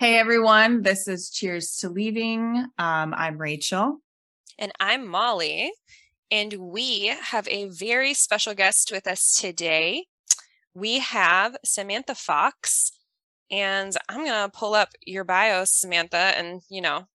[0.00, 2.56] Hey everyone, this is Cheers to Leaving.
[2.78, 4.00] Um, I'm Rachel.
[4.58, 5.72] And I'm Molly.
[6.30, 10.06] And we have a very special guest with us today.
[10.74, 12.92] We have Samantha Fox.
[13.50, 17.06] And I'm going to pull up your bio, Samantha, and, you know,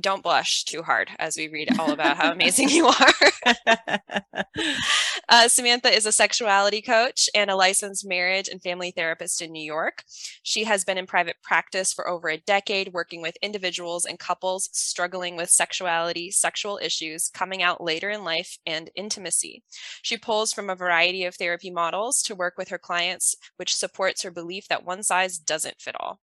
[0.00, 3.14] don't blush too hard as we read all about how amazing you are.
[5.28, 9.62] uh, Samantha is a sexuality coach and a licensed marriage and family therapist in New
[9.62, 10.04] York.
[10.42, 14.68] She has been in private practice for over a decade, working with individuals and couples
[14.72, 19.62] struggling with sexuality, sexual issues, coming out later in life, and intimacy.
[20.02, 24.22] She pulls from a variety of therapy models to work with her clients, which supports
[24.22, 26.20] her belief that one size doesn't fit all.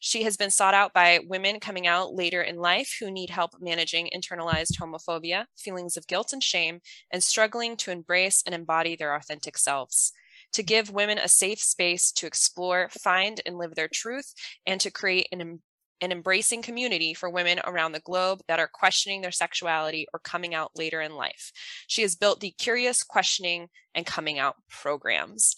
[0.00, 3.52] She has been sought out by women coming out later in life who need help
[3.60, 6.80] managing internalized homophobia, feelings of guilt and shame,
[7.12, 10.12] and struggling to embrace and embody their authentic selves.
[10.52, 14.32] To give women a safe space to explore, find, and live their truth,
[14.66, 15.60] and to create an
[16.00, 20.54] an embracing community for women around the globe that are questioning their sexuality or coming
[20.54, 21.50] out later in life.
[21.88, 25.56] She has built the Curious Questioning and Coming Out programs.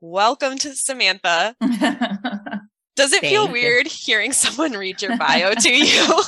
[0.00, 1.54] Welcome to Samantha.
[2.98, 3.92] Does it Thank feel weird you.
[3.92, 6.22] hearing someone read your bio to you?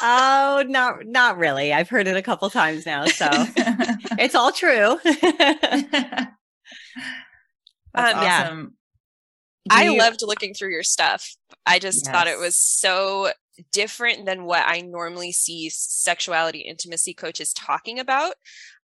[0.00, 1.72] oh, not not really.
[1.72, 3.26] I've heard it a couple times now, so
[4.16, 5.00] it's all true.
[5.04, 6.30] That's
[7.92, 8.74] um, awesome.
[9.64, 9.76] Yeah.
[9.76, 9.98] I you...
[9.98, 11.34] loved looking through your stuff.
[11.66, 12.14] I just yes.
[12.14, 13.32] thought it was so
[13.72, 18.34] different than what I normally see sexuality intimacy coaches talking about.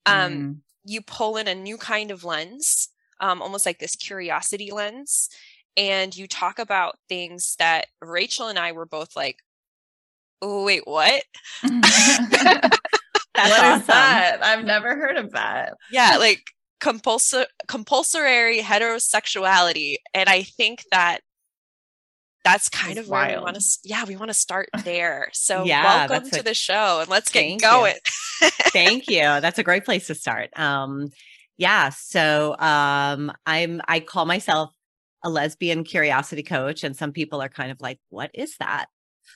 [0.07, 0.57] Um, mm.
[0.87, 2.89] You pull in a new kind of lens,
[3.21, 5.29] um, almost like this curiosity lens
[5.77, 9.37] and you talk about things that Rachel and I were both like,
[10.43, 11.23] oh, wait, what?
[11.63, 13.81] That's what awesome.
[13.81, 14.39] is that?
[14.43, 15.75] I've never heard of that.
[15.91, 16.43] Yeah, like
[16.81, 19.97] compulsory compulsory heterosexuality.
[20.13, 21.21] And I think that
[22.45, 23.29] that's kind of wild.
[23.29, 26.43] where we want to yeah we want to start there so yeah, welcome to a,
[26.43, 27.95] the show and let's get going
[28.73, 31.11] thank you that's a great place to start um
[31.59, 34.71] yeah so um i'm i call myself
[35.23, 38.87] a lesbian curiosity coach and some people are kind of like what is that?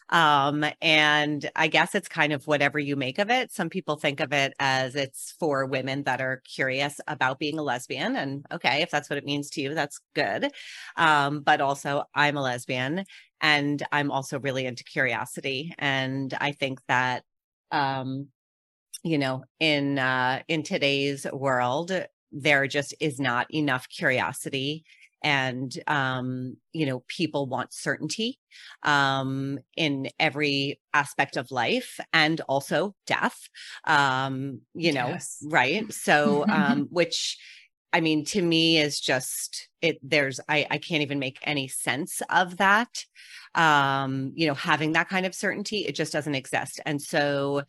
[0.09, 3.53] Um and i guess it's kind of whatever you make of it.
[3.53, 7.63] Some people think of it as it's for women that are curious about being a
[7.63, 10.51] lesbian and okay if that's what it means to you that's good.
[10.97, 13.05] Um but also i'm a lesbian
[13.41, 17.23] and i'm also really into curiosity and i think that
[17.71, 18.29] um
[19.03, 21.93] you know in uh in today's world
[22.33, 24.85] there just is not enough curiosity
[25.25, 28.39] and um, you know people want certainty
[28.85, 33.49] um, in every aspect of life and also death
[33.87, 35.43] um, you know yes.
[35.49, 37.39] right so um, which
[37.93, 42.21] i mean to me is just it there's i i can't even make any sense
[42.29, 43.05] of that
[43.55, 47.63] um you know having that kind of certainty it just doesn't exist and so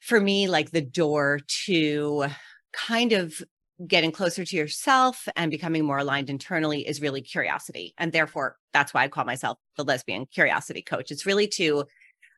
[0.00, 2.26] for me like the door to
[2.72, 3.42] kind of
[3.86, 7.94] getting closer to yourself and becoming more aligned internally is really curiosity.
[7.98, 11.10] And therefore, that's why I call myself the lesbian curiosity coach.
[11.10, 11.84] It's really to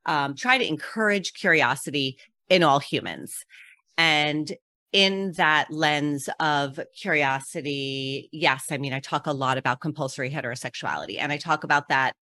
[0.07, 3.45] um, try to encourage curiosity in all humans.
[3.99, 4.51] And
[4.93, 11.19] in that lens of curiosity, yes, I mean, I talk a lot about compulsory heterosexuality
[11.19, 12.15] and I talk about that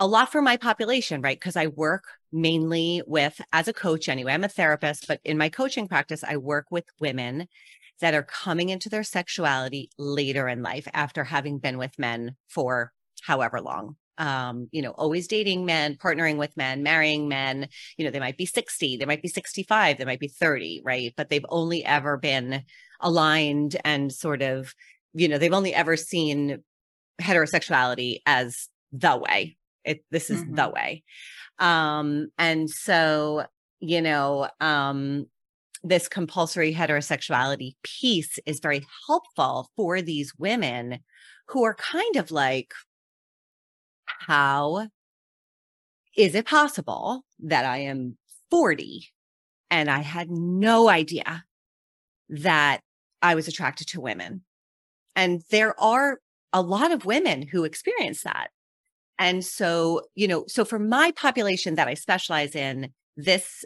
[0.00, 1.38] a lot for my population, right?
[1.38, 5.48] Because I work mainly with, as a coach anyway, I'm a therapist, but in my
[5.48, 7.48] coaching practice, I work with women
[8.00, 12.92] that are coming into their sexuality later in life after having been with men for
[13.22, 13.96] however long.
[14.18, 17.68] Um, you know, always dating men, partnering with men, marrying men.
[17.96, 21.12] You know, they might be 60, they might be 65, they might be 30, right?
[21.16, 22.64] But they've only ever been
[23.00, 24.74] aligned and sort of,
[25.14, 26.62] you know, they've only ever seen
[27.20, 29.56] heterosexuality as the way.
[29.84, 30.54] It this is mm-hmm.
[30.54, 31.04] the way.
[31.58, 33.44] Um, and so,
[33.80, 35.26] you know, um,
[35.82, 41.00] this compulsory heterosexuality piece is very helpful for these women
[41.48, 42.72] who are kind of like,
[44.04, 44.88] how
[46.16, 48.16] is it possible that I am
[48.50, 49.08] 40
[49.70, 51.44] and I had no idea
[52.28, 52.80] that
[53.22, 54.42] I was attracted to women?
[55.14, 56.18] And there are
[56.52, 58.50] a lot of women who experience that.
[59.18, 63.64] And so, you know, so for my population that I specialize in, this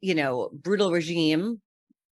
[0.00, 1.60] you know, brutal regime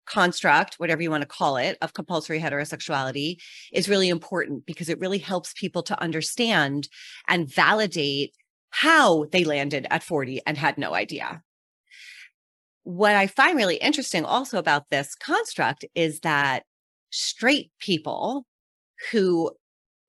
[0.06, 3.36] construct, whatever you want to call it, of compulsory heterosexuality
[3.72, 6.88] is really important because it really helps people to understand
[7.28, 8.34] and validate
[8.70, 11.42] how they landed at 40 and had no idea.
[12.82, 16.64] What I find really interesting also about this construct is that
[17.10, 18.46] straight people
[19.12, 19.52] who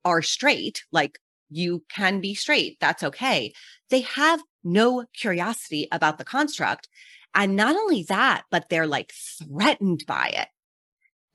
[0.05, 1.19] are straight, like
[1.49, 3.53] you can be straight, that's okay.
[3.89, 6.87] They have no curiosity about the construct.
[7.33, 10.47] And not only that, but they're like threatened by it.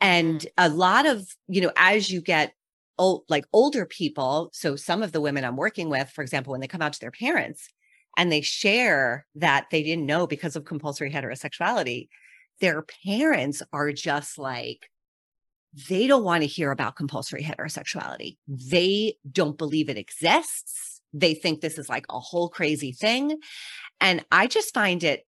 [0.00, 0.46] And mm.
[0.58, 2.52] a lot of, you know, as you get
[2.98, 4.50] old, like older people.
[4.52, 7.00] So some of the women I'm working with, for example, when they come out to
[7.00, 7.68] their parents
[8.16, 12.08] and they share that they didn't know because of compulsory heterosexuality,
[12.60, 14.90] their parents are just like,
[15.90, 18.38] they don't want to hear about compulsory heterosexuality.
[18.48, 21.02] They don't believe it exists.
[21.12, 23.38] They think this is like a whole crazy thing.
[24.00, 25.26] And I just find it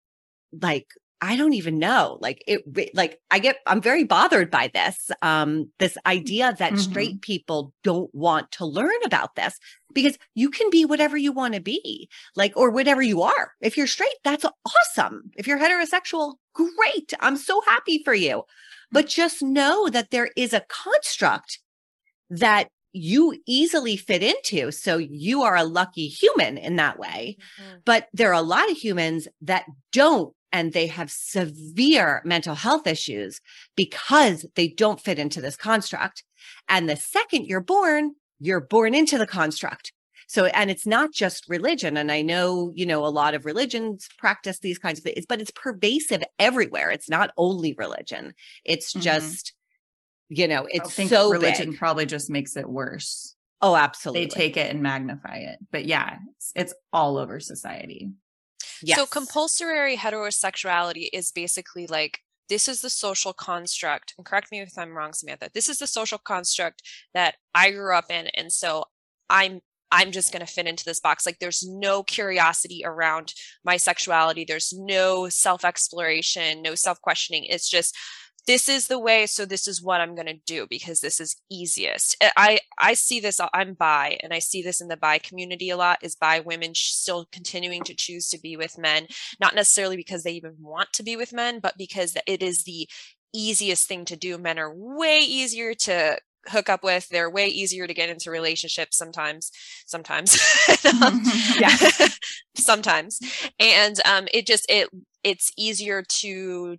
[0.60, 0.88] like
[1.25, 2.19] I don't even know.
[2.20, 2.62] Like it,
[2.96, 5.08] like I get, I'm very bothered by this.
[5.22, 6.82] Um, this idea that mm-hmm.
[6.82, 9.56] straight people don't want to learn about this
[9.94, 13.52] because you can be whatever you want to be, like, or whatever you are.
[13.60, 15.31] If you're straight, that's awesome.
[15.37, 17.14] If you're heterosexual, great.
[17.20, 18.43] I'm so happy for you.
[18.90, 21.60] But just know that there is a construct
[22.31, 24.72] that you easily fit into.
[24.72, 27.37] So you are a lucky human in that way.
[27.60, 27.78] Mm-hmm.
[27.84, 32.87] But there are a lot of humans that don't and they have severe mental health
[32.87, 33.40] issues
[33.76, 36.25] because they don't fit into this construct.
[36.69, 39.93] And the second you're born, you're born into the construct.
[40.28, 41.96] So, and it's not just religion.
[41.96, 45.40] And I know, you know, a lot of religions practice these kinds of things, but
[45.40, 46.90] it's pervasive everywhere.
[46.90, 48.32] It's not only religion.
[48.64, 49.02] It's mm-hmm.
[49.02, 49.52] just,
[50.28, 51.78] you know, it's so religion big.
[51.78, 53.34] probably just makes it worse.
[53.60, 54.25] Oh, absolutely.
[54.25, 55.58] They take it and magnify it.
[55.70, 58.10] But yeah, it's, it's all over society.
[58.82, 58.99] Yes.
[58.99, 64.76] So compulsory heterosexuality is basically like this is the social construct and correct me if
[64.76, 66.82] i'm wrong samantha this is the social construct
[67.14, 68.84] that i grew up in and so
[69.31, 69.61] i'm
[69.93, 71.25] i'm just going to fit into this box.
[71.25, 74.44] Like there's no curiosity around my sexuality.
[74.44, 77.96] There's no self exploration no self questioning it's just
[78.47, 81.37] this is the way so this is what i'm going to do because this is
[81.50, 82.17] easiest.
[82.37, 85.77] I i see this i'm bi and i see this in the bi community a
[85.77, 89.06] lot is bi women still continuing to choose to be with men
[89.41, 92.89] not necessarily because they even want to be with men but because it is the
[93.33, 94.39] easiest thing to do.
[94.39, 96.19] Men are way easier to
[96.49, 99.53] hook up with they're way easier to get into relationships sometimes
[99.87, 100.37] sometimes.
[101.59, 101.77] Yeah.
[102.56, 103.21] sometimes.
[103.61, 104.88] And um it just it
[105.23, 106.79] it's easier to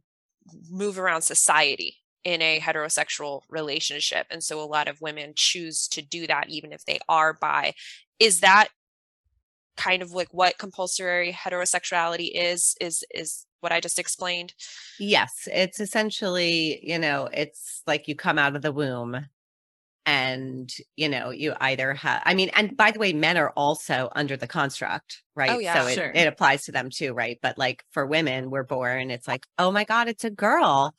[0.70, 6.02] move around society in a heterosexual relationship and so a lot of women choose to
[6.02, 7.74] do that even if they are bi.
[8.20, 8.70] Is that
[9.76, 14.54] kind of like what compulsory heterosexuality is is is what i just explained?
[15.00, 19.26] Yes it's essentially you know it's like you come out of the womb
[20.06, 24.10] and you know you either have i mean and by the way men are also
[24.16, 25.50] under the construct oh, right?
[25.52, 26.10] oh, yeah, so sure.
[26.10, 27.40] it, it applies to them too right?
[27.42, 30.96] But like for women we're born it's like oh my god it's a girl.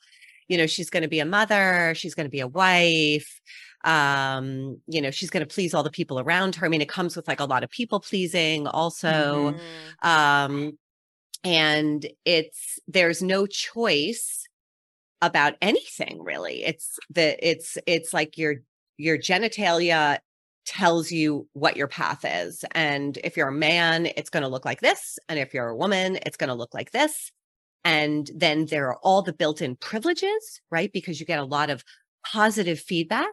[0.47, 3.41] You know she's going to be a mother she's going to be a wife
[3.83, 6.65] um you know she's going to please all the people around her.
[6.65, 10.07] I mean it comes with like a lot of people pleasing also mm-hmm.
[10.07, 10.77] um
[11.43, 14.47] and it's there's no choice
[15.21, 16.63] about anything really.
[16.63, 18.57] It's the it's it's like you're
[18.97, 20.19] your genitalia
[20.65, 22.65] tells you what your path is.
[22.71, 25.19] And if you're a man, it's going to look like this.
[25.29, 27.31] And if you're a woman, it's going to look like this.
[27.83, 30.91] And then there are all the built in privileges, right?
[30.91, 31.83] Because you get a lot of
[32.25, 33.31] positive feedback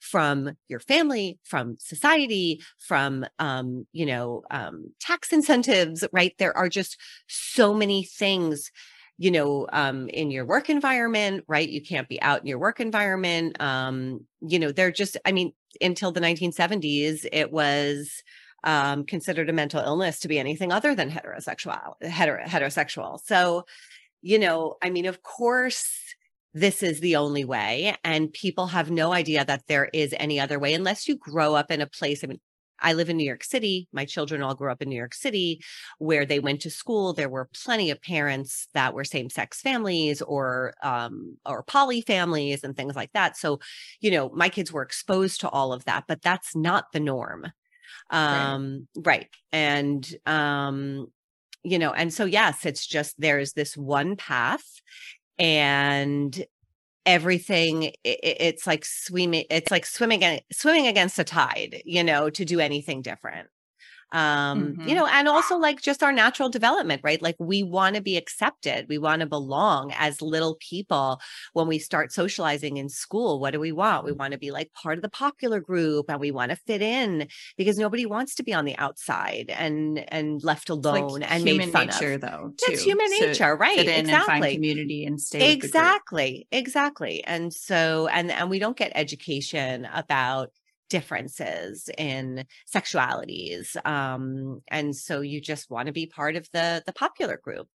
[0.00, 6.34] from your family, from society, from, um, you know, um, tax incentives, right?
[6.38, 8.72] There are just so many things
[9.22, 11.68] you know um, in your work environment right?
[11.68, 15.52] You can't be out in your work environment um, you know they're just i mean
[15.80, 18.22] until the 1970s it was
[18.64, 23.20] um, considered a mental illness to be anything other than heterosexual hetero, heterosexual.
[23.24, 23.64] So
[24.22, 25.88] you know i mean of course
[26.54, 30.58] this is the only way and people have no idea that there is any other
[30.58, 32.40] way unless you grow up in a place i mean
[32.82, 33.88] I live in New York City.
[33.92, 35.62] My children all grew up in New York City
[35.98, 37.12] where they went to school.
[37.12, 42.64] There were plenty of parents that were same sex families or, um, or poly families
[42.64, 43.36] and things like that.
[43.36, 43.60] So,
[44.00, 47.46] you know, my kids were exposed to all of that, but that's not the norm.
[48.10, 49.06] Um, right.
[49.06, 49.28] right.
[49.52, 51.06] And, um,
[51.62, 54.64] you know, and so, yes, it's just there's this one path
[55.38, 56.44] and
[57.06, 62.44] everything it, it's like swimming it's like swimming swimming against a tide you know to
[62.44, 63.48] do anything different
[64.12, 64.82] um Mhm.
[64.84, 67.22] you know and also like just our natural development right?
[67.22, 68.86] Like we want to be accepted.
[68.88, 71.20] We want to belong as little people.
[71.54, 74.04] When we start socializing in school what do we want?
[74.04, 76.82] We want to be like part of the popular group and we want to fit
[76.82, 81.22] in because nobody wants to be on the outside and and left It's like alone
[81.22, 82.52] and human made fun nature, of though.
[82.56, 83.76] Too, that's human to nature right?
[83.76, 84.48] Fit in and find exactly.
[84.48, 85.96] community and stay with the group.
[86.00, 86.46] exactly.
[86.52, 87.24] Exactly.
[87.24, 90.50] And so and and we don't get education about
[90.92, 96.92] differences in sexualities um and so you just want to be part of the the
[96.92, 97.66] popular group.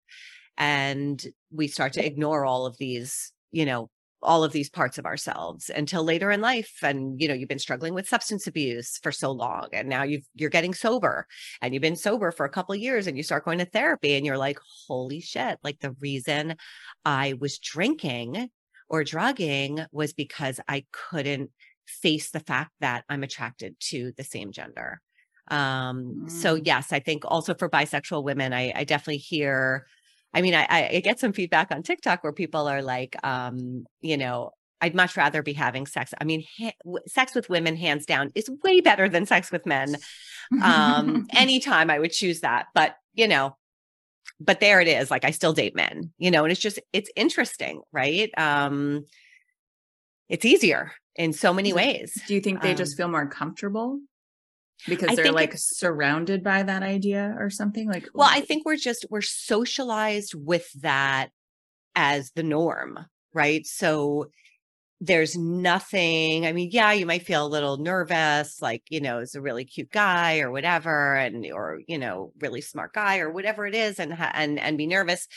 [0.60, 3.90] And we start to ignore all of these you know
[4.22, 7.60] all of these parts of ourselves until later in life and you know you've been
[7.68, 11.28] struggling with substance abuse for so long and now you've you're getting sober
[11.62, 14.16] and you've been sober for a couple of years and you start going to therapy
[14.16, 16.56] and you're like holy shit like the reason
[17.06, 18.50] i was drinking
[18.90, 21.52] or drugging was because i couldn't
[21.88, 25.02] face the fact that i'm attracted to the same gender
[25.50, 26.66] um so Mm.
[26.66, 29.86] yes i think also for bisexual women i i definitely hear
[30.34, 34.18] I mean, I, I get some feedback on TikTok where people are like, um, you
[34.18, 34.52] know,
[34.82, 36.14] I'd much rather be having sex.
[36.20, 36.76] I mean, ha-
[37.08, 39.96] sex with women, hands down, is way better than sex with men.
[40.62, 43.56] Um, anytime I would choose that, but you know,
[44.40, 45.10] but there it is.
[45.10, 48.30] Like I still date men, you know, and it's just it's interesting, right?
[48.38, 49.06] Um,
[50.30, 52.22] it's easier in so many ways.
[52.28, 54.00] Do you think they just Um, feel more comfortable
[54.88, 57.90] because I they're like surrounded by that idea or something?
[57.90, 61.30] Like, Well, I think we're just we're socialized with that
[61.96, 63.66] as the norm, right?
[63.66, 64.30] So
[65.00, 66.48] there's nothing.
[66.48, 69.64] I mean, yeah, you might feel a little nervous, like, you know, it's a really
[69.64, 74.00] cute guy or whatever, and or, you know, really smart guy or whatever it is,
[74.00, 75.28] and and and be nervous.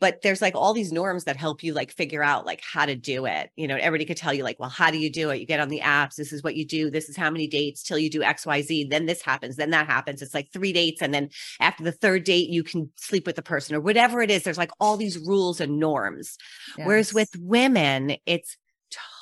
[0.00, 2.96] But there's like all these norms that help you like figure out like how to
[2.96, 3.50] do it.
[3.54, 5.40] You know, everybody could tell you like, well, how do you do it?
[5.40, 6.16] You get on the apps.
[6.16, 6.90] This is what you do.
[6.90, 8.88] This is how many dates till you do X, Y, Z.
[8.90, 9.56] Then this happens.
[9.56, 10.22] Then that happens.
[10.22, 11.28] It's like three dates, and then
[11.60, 14.42] after the third date, you can sleep with the person or whatever it is.
[14.42, 16.36] There's like all these rules and norms.
[16.76, 18.56] Whereas with women, it's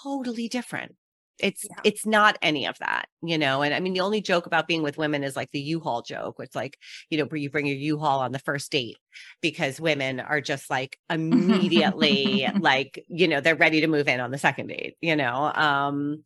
[0.03, 0.95] totally different.
[1.40, 1.76] It's Yeah.
[1.85, 3.62] it's not any of that, you know.
[3.62, 6.37] And I mean, the only joke about being with women is like the U-Haul joke.
[6.40, 6.78] It's like,
[7.11, 8.97] you know, where you bring your U-Haul on the first date
[9.40, 14.30] because women are just like immediately like, you know, they're ready to move in on
[14.30, 15.52] the second date, you know.
[15.54, 16.25] Um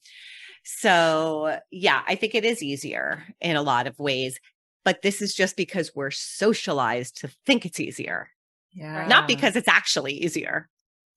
[0.65, 4.39] so yeah, I think it is easier in a lot of ways,
[4.85, 8.29] but this is just because we're socialized to think it's easier,
[8.73, 10.69] yeah, not because it's actually easier.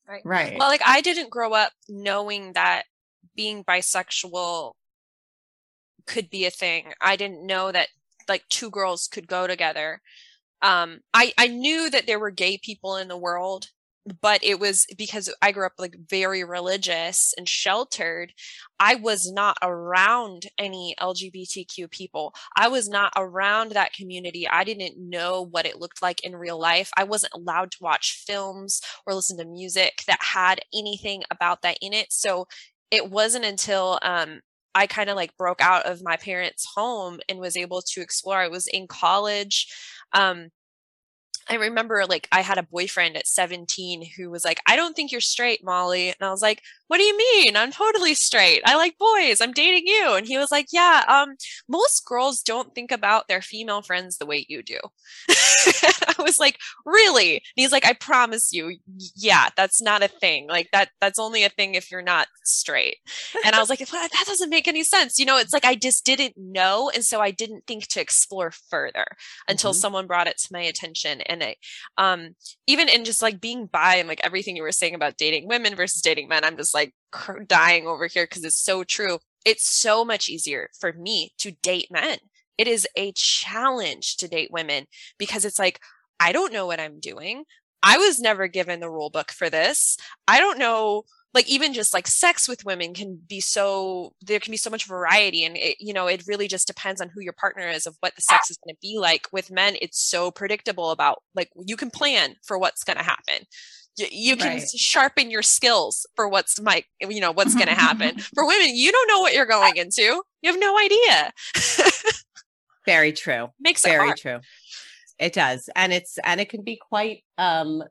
[0.08, 0.22] right.
[0.26, 0.58] Right.
[0.60, 2.84] Well, like I didn't grow up knowing that
[3.36, 4.74] being bisexual
[6.06, 6.94] could be a thing.
[7.02, 7.90] I didn't know that
[8.28, 10.02] like two girls could go together.
[10.62, 13.68] Um, I I knew that there were gay people in the world,
[14.22, 18.34] but it was because I grew up like very religious and sheltered.
[18.80, 22.34] I was not around any LGBTQ people.
[22.56, 24.48] I was not around that community.
[24.48, 26.92] I didn't know what it looked like in real life.
[26.98, 31.78] I wasn't allowed to watch films or listen to music that had anything about that
[31.82, 32.08] in it.
[32.12, 32.48] So
[32.96, 34.40] it wasn't until um,
[34.74, 38.40] I kind of like broke out of my parents' home and was able to explore.
[38.40, 39.68] I was in college.
[40.14, 40.50] Um,
[41.50, 45.12] I remember like I had a boyfriend at 17 who was like, I don't think
[45.12, 46.08] you're straight, Molly.
[46.08, 47.56] And I was like, what do you mean?
[47.56, 48.62] I'm totally straight.
[48.66, 49.42] I like boys.
[49.42, 50.14] I'm dating you.
[50.16, 51.36] And he was like, yeah, um,
[51.68, 54.78] most girls don't think about their female friends the way you do.
[55.30, 57.34] I was like, really?
[57.36, 58.78] And he's like, I promise you,
[59.16, 60.48] yeah, that's not a thing.
[60.48, 62.98] Like that, that's only a thing if you're not straight.
[63.46, 64.12] And I was like, "What?
[64.12, 65.18] that doesn't make any sense.
[65.20, 66.92] You know, it's like I just didn't know.
[66.94, 69.06] And so I didn't think to explore further
[69.48, 69.76] until Mhm.
[69.76, 71.22] someone brought it to my attention.
[71.22, 71.56] And I,
[71.98, 72.36] um,
[72.68, 75.76] even in just like being bi and like everything you were saying about dating women
[75.76, 76.94] versus dating men, I'm just like
[77.48, 79.18] dying over here because it's so true.
[79.44, 82.20] It's so much easier for me to date men.
[82.58, 84.86] It is a challenge to date women
[85.18, 85.80] because it's like,
[86.20, 87.46] I don't know what I'm doing.
[87.82, 89.98] I was never given the rule book for this.
[90.28, 91.04] I don't know
[91.36, 94.88] like even just like sex with women can be so there can be so much
[94.88, 97.98] variety and it, you know it really just depends on who your partner is of
[98.00, 101.50] what the sex is going to be like with men it's so predictable about like
[101.66, 103.46] you can plan for what's going to happen
[103.98, 104.70] you, you can Right.
[104.76, 108.92] sharpen your skills for what's might you know what's going to happen for women you
[108.92, 111.32] don't know what you're going into you have no idea
[112.86, 113.48] Very true.
[113.60, 114.40] makes it Very hard true.
[115.18, 115.70] It does.
[115.76, 117.84] And it's and it can be quite um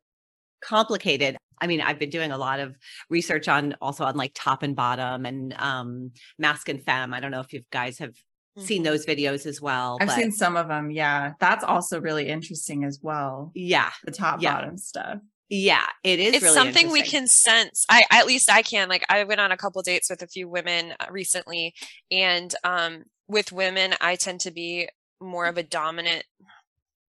[0.62, 1.36] complicated.
[1.60, 2.76] I mean, I've been doing a lot of
[3.10, 7.12] research on also on like top and bottom and um masc and femme.
[7.12, 8.14] I don't know if you guys have
[8.58, 8.84] seen Mhm.
[8.84, 9.98] those videos as well.
[10.00, 10.92] I've but seen some of them.
[10.92, 13.50] Yeah, that's also really interesting as well.
[13.54, 14.54] yeah, The top Yeah.
[14.54, 15.18] bottom stuff.
[15.50, 19.04] Yeah, it is it's really something we can sense i at least i can like
[19.10, 21.74] i went on a couple dates with a few women uh, recently
[22.10, 24.88] and um with women i tend to be
[25.20, 26.24] more of a dominant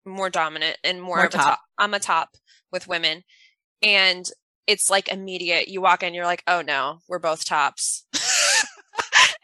[0.05, 1.45] more dominant and more, More of a top.
[1.47, 1.61] top.
[1.79, 2.29] I'm a top
[2.71, 3.25] with women.
[3.83, 4.25] And
[4.69, 5.67] it's like immediate.
[5.67, 8.07] You walk in, you're like, oh no, we're both tops.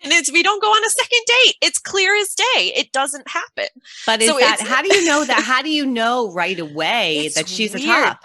[0.04, 1.54] and it's we don't go on a second date.
[1.62, 2.72] It's clear as day.
[2.76, 3.66] It doesn't happen.
[4.06, 5.42] But is So that it's- how do you know that?
[5.42, 7.84] How do you know right away that she's weird.
[7.88, 8.20] a top?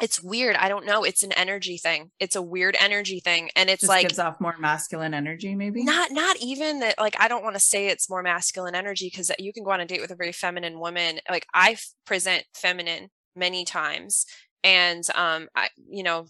[0.00, 0.56] It's weird.
[0.56, 1.04] I don't know.
[1.04, 2.10] It's an energy thing.
[2.20, 3.50] It's a weird energy thing.
[3.56, 5.84] And it's Just like gives off more masculine energy, maybe.
[5.84, 9.30] not not even that like i don't want to say it's more masculine energy because
[9.38, 12.44] you can go on a date with a very feminine woman like i f- present
[12.54, 14.26] feminine many times
[14.64, 16.26] and um i you know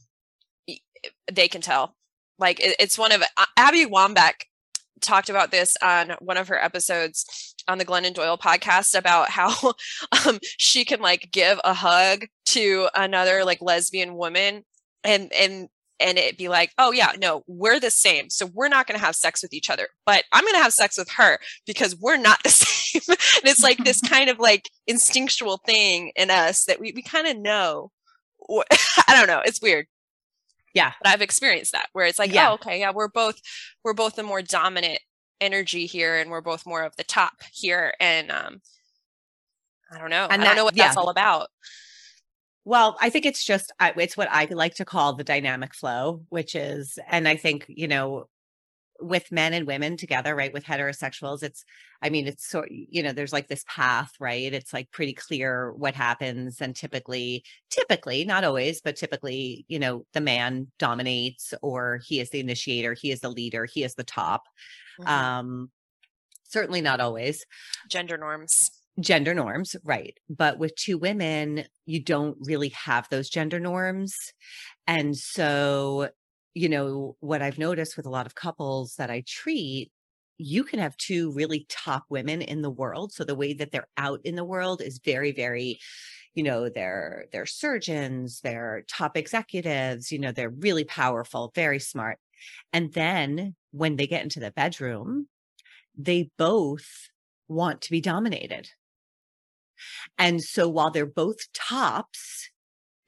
[1.33, 1.97] they can tell
[2.39, 4.45] like it, it's one of uh, abby wambach
[5.01, 9.51] talked about this on one of her episodes on the Glennon Doyle podcast about how
[10.27, 14.65] um, she can like give a hug to another like lesbian woman
[15.05, 15.69] and and
[15.99, 18.29] and it be like, oh yeah, no, we're the same.
[18.29, 20.75] So we're not going to have sex with each other, but I'm going to have
[20.75, 23.03] sex with her because we're not the same.
[23.09, 27.27] and it's like this kind of like instinctual thing in us that we, we kind
[27.27, 27.91] of know.
[29.09, 29.41] I don't know.
[29.45, 29.87] It's weird.
[30.75, 30.93] Yeah.
[31.03, 32.51] But I've experienced that where it's like, Yeah.
[32.51, 32.79] oh, okay.
[32.81, 32.93] Yeah.
[32.95, 33.41] We're both,
[33.83, 34.99] we're both the more dominant
[35.41, 37.95] energy here and we're both more of the top here.
[38.01, 38.61] And, um,
[39.91, 40.25] I don't know.
[40.25, 40.85] And I that- don't know what yeah.
[40.87, 41.49] that's all about.
[42.65, 46.57] Well, I think it's just it's what I like to call the dynamic flow, which
[46.57, 48.27] is, and I think you know,
[49.01, 50.53] with men and women together, right?
[50.53, 51.65] With heterosexuals, it's,
[52.03, 54.53] I mean, it's so you know, there's like this path, right?
[54.53, 60.05] It's like pretty clear what happens, and typically, typically, not always, but typically, you know,
[60.13, 64.05] the man dominates, or he is the initiator, he is the leader, he is the
[64.05, 64.45] top.
[64.99, 65.07] Mhm.
[65.07, 65.71] Um,
[66.45, 67.45] certainly not always
[67.89, 68.71] Gender norms.
[69.01, 70.19] gender norms, right.
[70.29, 74.15] But with two women, you don't really have those gender norms.
[74.87, 76.11] And so,
[76.57, 79.93] you know, what I've noticed with a lot of couples that I treat,
[80.39, 83.13] you can have two really top women in the world.
[83.13, 85.79] So the way that they're out in the world is very, very,
[86.33, 92.17] you know, they're they're surgeons, they're top executives, you know, they're really powerful, very smart.
[92.73, 95.29] And then when they get into the bedroom,
[95.95, 97.11] they both
[97.49, 98.71] want to be dominated.
[100.17, 102.49] And so while they're both tops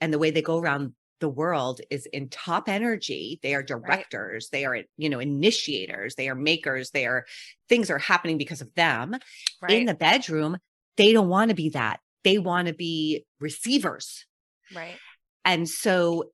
[0.03, 4.49] and the way they go around the world is in top energy, they are directors,
[4.51, 7.27] they are, you know, initiators, they are makers, they are
[7.69, 9.17] things are happening because of them.
[9.63, 9.73] Right.
[9.73, 10.59] In the bedroom,
[10.97, 12.01] they don't want to be that.
[12.25, 14.27] They want to be receivers.
[14.75, 14.97] right.
[15.45, 16.31] And so,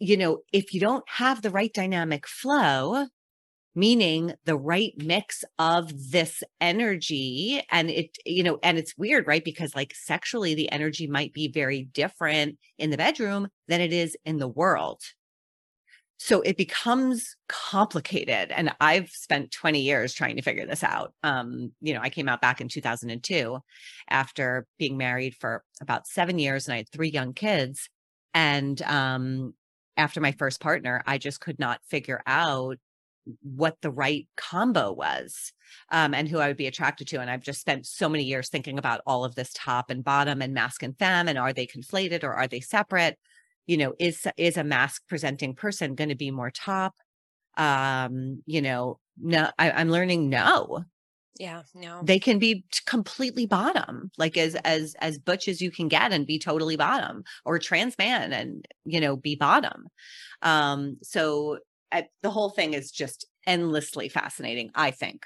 [0.00, 3.06] you know, if you don't have the right dynamic flow,
[3.74, 9.44] meaning the right mix of this energy, and it, you know, and it's weird, right?
[9.44, 14.16] Because like sexually, the energy might be very different in the bedroom than it is
[14.24, 15.00] in the world.
[16.20, 18.50] So it becomes complicated.
[18.50, 21.14] And I've spent 20 years trying to figure this out.
[21.22, 23.58] Um, you know, I came out back in 2002
[24.10, 27.88] after being married for about seven years and I had three young kids.
[28.34, 29.54] And um,
[29.96, 32.78] after my first partner, I just could not figure out
[33.42, 35.52] what the right combo was
[35.90, 37.20] um, and who I would be attracted to.
[37.20, 40.42] And I've just spent so many years thinking about all of this top and bottom
[40.42, 43.18] and masc and femme and are they conflated or are they separate?
[43.66, 46.94] You know, is is a masc presenting person going to be more top?
[47.56, 50.84] Um, you know, no, I, I'm learning no
[51.38, 51.62] Yeah.
[51.74, 52.00] No.
[52.02, 56.26] they can be completely bottom like as as as butch as you can get and
[56.26, 59.86] be totally bottom or trans man and you know be bottom
[60.42, 61.58] um so
[61.92, 65.24] I, the whole thing is just endlessly fascinating i think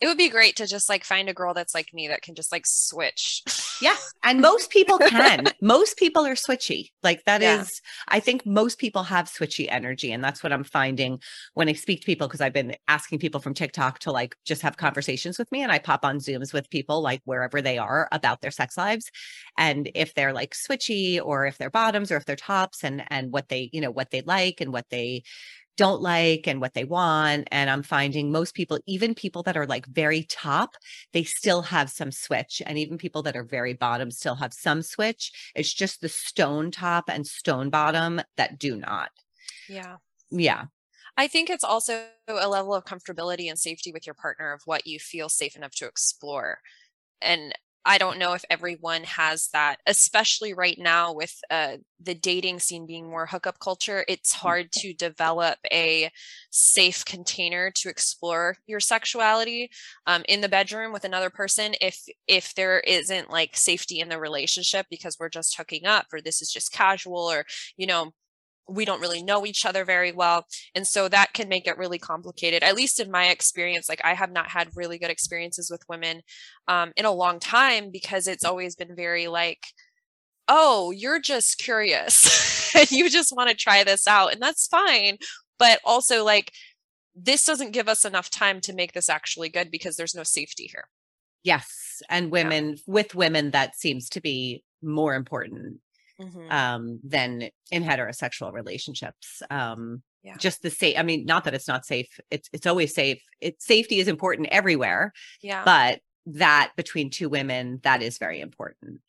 [0.00, 2.34] It would be great to just like find a girl that's like me that can
[2.34, 3.42] just like switch.
[3.80, 7.80] yeah and most people can most people are switchy like that is.
[7.82, 8.16] Yeah.
[8.16, 11.20] i think most people have switchy energy and that's what i'm finding
[11.54, 14.62] when i speak to people because i've been asking people from tiktok to like just
[14.62, 18.08] have conversations with me and i pop on zooms with people like wherever they are
[18.12, 19.10] about their sex lives
[19.58, 23.32] and if they're like switchy or if they're bottoms or if they're tops and and
[23.32, 25.22] what they you know what they like and what they
[25.76, 29.66] don't like and what they want and i'm finding most people even people that are
[29.66, 30.76] like very top
[31.12, 34.82] they still have some switch and even people that are very bottom still have some
[34.82, 39.10] switch it's just the stone top and stone bottom that do not
[39.68, 39.98] Yeah.
[40.30, 40.66] yeah
[41.16, 44.86] I think it's also a level of comfortability and safety with your partner of what
[44.86, 46.60] you feel safe enough to explore.
[47.22, 47.54] And
[47.86, 52.84] I don't know if everyone has that, especially right now with uh, the dating scene
[52.86, 54.04] being more hookup culture.
[54.08, 56.10] It's hard to develop a
[56.50, 59.70] safe container to explore your sexuality
[60.06, 64.18] um, in the bedroom with another person if if there isn't like safety in the
[64.18, 67.44] relationship because we're just hooking up or this is just casual or
[67.76, 68.12] you know
[68.68, 71.98] we don't really know each other very well and so that can make it really
[71.98, 75.82] complicated at least in my experience like i have not had really good experiences with
[75.88, 76.22] women
[76.68, 79.66] um, in a long time because it's always been very like
[80.48, 85.16] oh you're just curious and you just want to try this out and that's fine
[85.58, 86.52] but also like
[87.14, 90.68] this doesn't give us enough time to make this actually good because there's no safety
[90.70, 90.88] here
[91.42, 92.76] yes and women yeah.
[92.86, 95.78] with women that seems to be more important
[96.20, 96.50] mm-hmm.
[96.50, 99.42] um, than in heterosexual relationships.
[99.50, 100.36] Um, yeah.
[100.38, 100.94] Just the same.
[100.96, 102.08] I mean, not that it's not safe.
[102.30, 103.22] It's it's always safe.
[103.40, 105.12] It's safety is important everywhere.
[105.40, 105.62] Yeah.
[105.64, 109.00] But that between two women, that is very important.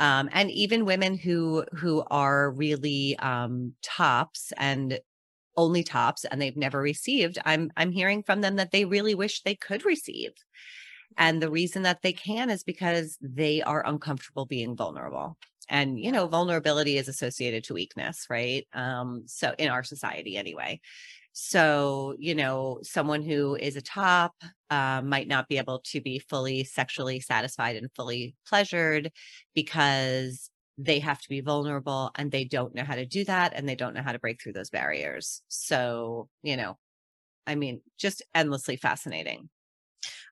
[0.00, 4.98] Um, and even women who who are really um, tops and
[5.56, 9.42] only tops and they've never received i'm i'm hearing from them that they really wish
[9.42, 10.32] they could receive
[11.16, 15.36] and the reason that they can is because they are uncomfortable being vulnerable
[15.68, 18.66] and you know vulnerability is associated to weakness right?
[18.72, 20.80] Um so in our society anyway.
[21.32, 24.34] So you know someone who is a top
[24.70, 29.10] uh, might not be able to be fully sexually satisfied and fully pleasured
[29.54, 33.68] because they have to be vulnerable and they don't know how to do that and
[33.68, 35.42] they don't know how to break through those barriers.
[35.48, 36.78] So you know
[37.46, 39.48] i mean just endlessly fascinating.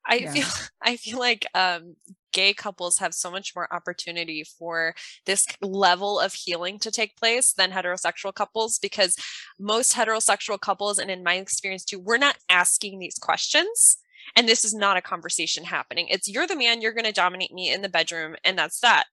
[0.07, 0.33] I yeah.
[0.33, 0.47] feel
[0.83, 1.97] I feel like um,
[2.35, 4.94] gay couples have so much more opportunity for
[5.25, 9.16] this level of healing to take place than heterosexual couples because
[9.59, 13.97] most heterosexual couples and in my experience too we're not asking these questions
[14.37, 16.09] and this is not a conversation happening.
[16.09, 19.05] It's you're the man you're going to dominate me in the bedroom and that's that.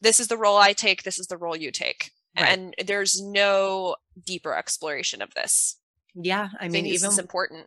[0.00, 2.10] This is the role I take this is the role you take.
[2.38, 2.56] Right.
[2.56, 5.76] and there's no deeper exploration of this.
[6.14, 7.66] Yeah i mean even it's important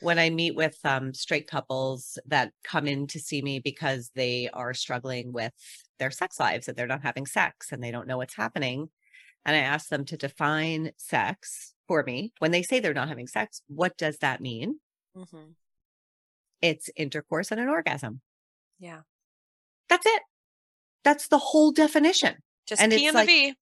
[0.00, 4.48] when I meet with um, straight couples that come in to see me because they
[4.52, 5.52] are struggling with
[5.98, 8.88] their sex lives that they're not having sex and they don't know what's happening.
[9.44, 12.32] And I ask them to define sex for me.
[12.38, 14.80] When they say they're not having sex, what does that mean?
[15.16, 15.52] Mm-hmm.
[16.62, 18.20] It's intercourse and an orgasm.
[18.78, 19.00] Yeah.
[19.88, 20.22] That's it.
[21.04, 22.36] That's the whole definition.
[22.66, 23.54] Just and P and like, the V.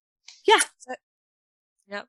[0.46, 0.96] Yeah.
[1.88, 2.06] Yep.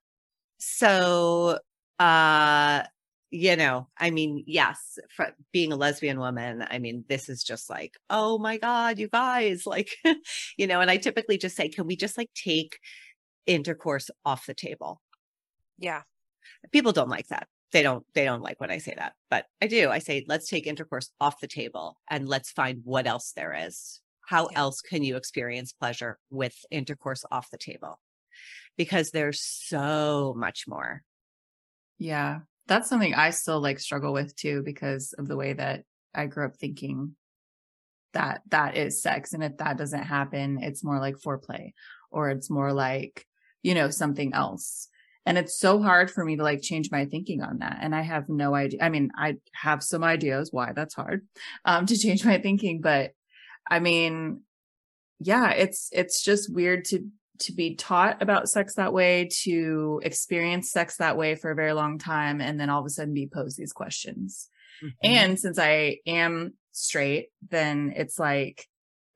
[0.58, 1.60] So
[2.00, 2.84] uh
[3.32, 7.70] you know, I mean, yes, for being a lesbian woman, I mean, this is just
[7.70, 9.96] like, oh my God, you guys, like,
[10.58, 12.80] you know, and I typically just say, can we just like take
[13.46, 15.02] intercourse off the table?
[15.78, 16.02] Yeah.
[16.72, 17.48] People don't like that.
[17.72, 19.92] They don't, they don't like when I say that, but I do.
[19.92, 24.02] I say, let's take intercourse off the table and let's find what else there is.
[24.26, 24.60] How yeah.
[24.60, 28.00] else can you experience pleasure with intercourse off the table?
[28.76, 31.04] Because there's so much more.
[32.00, 32.40] Yeah
[32.70, 35.84] that's something I still like struggle with too because of the way that
[36.16, 37.16] I grew up thinking
[38.14, 41.74] that that is sex and if that doesn't happen it's more like foreplay
[42.12, 43.26] or it's more like
[43.62, 44.88] you know something else
[45.26, 48.02] and it's so hard for me to like change my thinking on that and i
[48.02, 51.28] have no idea i mean i have some ideas why that's hard
[51.66, 53.12] um to change my thinking but
[53.70, 54.42] i mean
[55.20, 57.06] yeah it's it's just weird to
[57.40, 61.74] to be taught about sex that way, to experience sex that way for a very
[61.74, 64.50] long time, and then all of a sudden be posed these questions.
[64.84, 64.96] Mm-hmm.
[65.04, 68.66] And since I am straight, then it's like,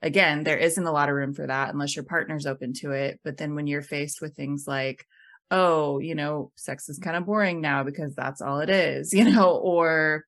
[0.01, 3.19] again, there isn't a lot of room for that unless your partner's open to it.
[3.23, 5.05] But then when you're faced with things like,
[5.51, 9.31] oh, you know, sex is kind of boring now because that's all it is, you
[9.31, 10.25] know, or,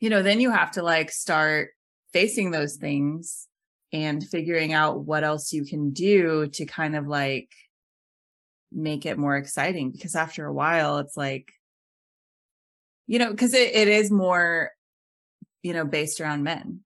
[0.00, 1.70] you know, then you have to like start
[2.12, 3.48] facing those things
[3.94, 7.48] and figuring out what else you can do to kind of like
[8.72, 11.52] make it more exciting because after a while it's like
[13.06, 14.72] you know because it, it is more
[15.62, 16.80] you know based around men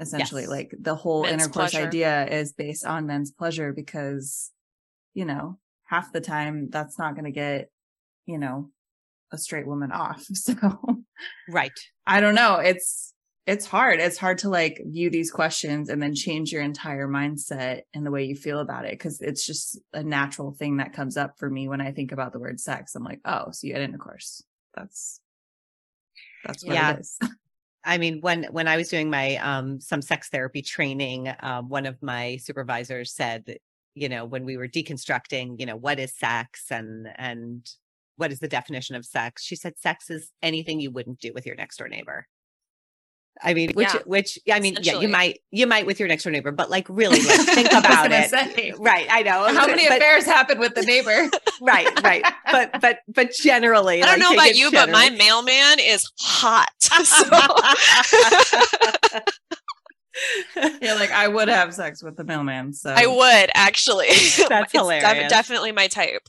[0.00, 0.50] essentially yes.
[0.50, 1.86] like the whole men's intercourse pleasure.
[1.86, 4.50] idea is based on men's pleasure because
[5.14, 7.70] you know half the time that's not going to get
[8.26, 8.70] you know
[9.30, 10.54] a straight woman off so
[11.48, 13.14] right i don't know it's
[13.46, 14.00] it's hard.
[14.00, 18.10] It's hard to like view these questions and then change your entire mindset and the
[18.10, 18.98] way you feel about it.
[19.00, 22.32] Cause it's just a natural thing that comes up for me when I think about
[22.32, 22.94] the word sex.
[22.94, 24.42] I'm like, oh, so you had intercourse.
[24.74, 25.20] That's,
[26.44, 26.92] that's what yeah.
[26.92, 27.18] it is.
[27.84, 31.86] I mean, when when I was doing my um some sex therapy training, um, one
[31.86, 33.56] of my supervisors said,
[33.94, 37.66] you know, when we were deconstructing, you know, what is sex and and
[38.16, 39.42] what is the definition of sex?
[39.42, 42.26] She said, sex is anything you wouldn't do with your next door neighbor.
[43.42, 46.24] I mean, which, yeah, which, I mean, yeah, you might, you might with your next
[46.24, 48.30] door neighbor, but like really like, think about it.
[48.30, 48.74] Say.
[48.78, 49.06] Right.
[49.10, 49.52] I know.
[49.54, 51.30] How many but, affairs happen with the neighbor?
[51.60, 52.02] right.
[52.02, 52.24] Right.
[52.50, 54.92] But, but, but generally, I don't like, know about you, generally.
[54.92, 56.68] but my mailman is hot.
[57.02, 57.24] So.
[60.82, 62.72] You're like, I would have sex with the mailman.
[62.72, 64.08] So I would actually.
[64.08, 65.30] That's It's def- hilarious.
[65.30, 66.28] definitely my type.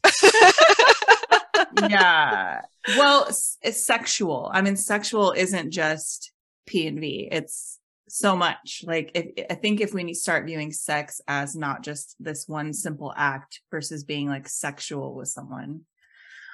[1.89, 2.61] yeah.
[2.97, 4.49] Well, s- it's sexual.
[4.53, 6.30] I mean, sexual isn't just
[6.65, 7.27] P and V.
[7.31, 8.83] It's so much.
[8.85, 12.73] Like, if, I think if we need start viewing sex as not just this one
[12.73, 15.81] simple act versus being like sexual with someone.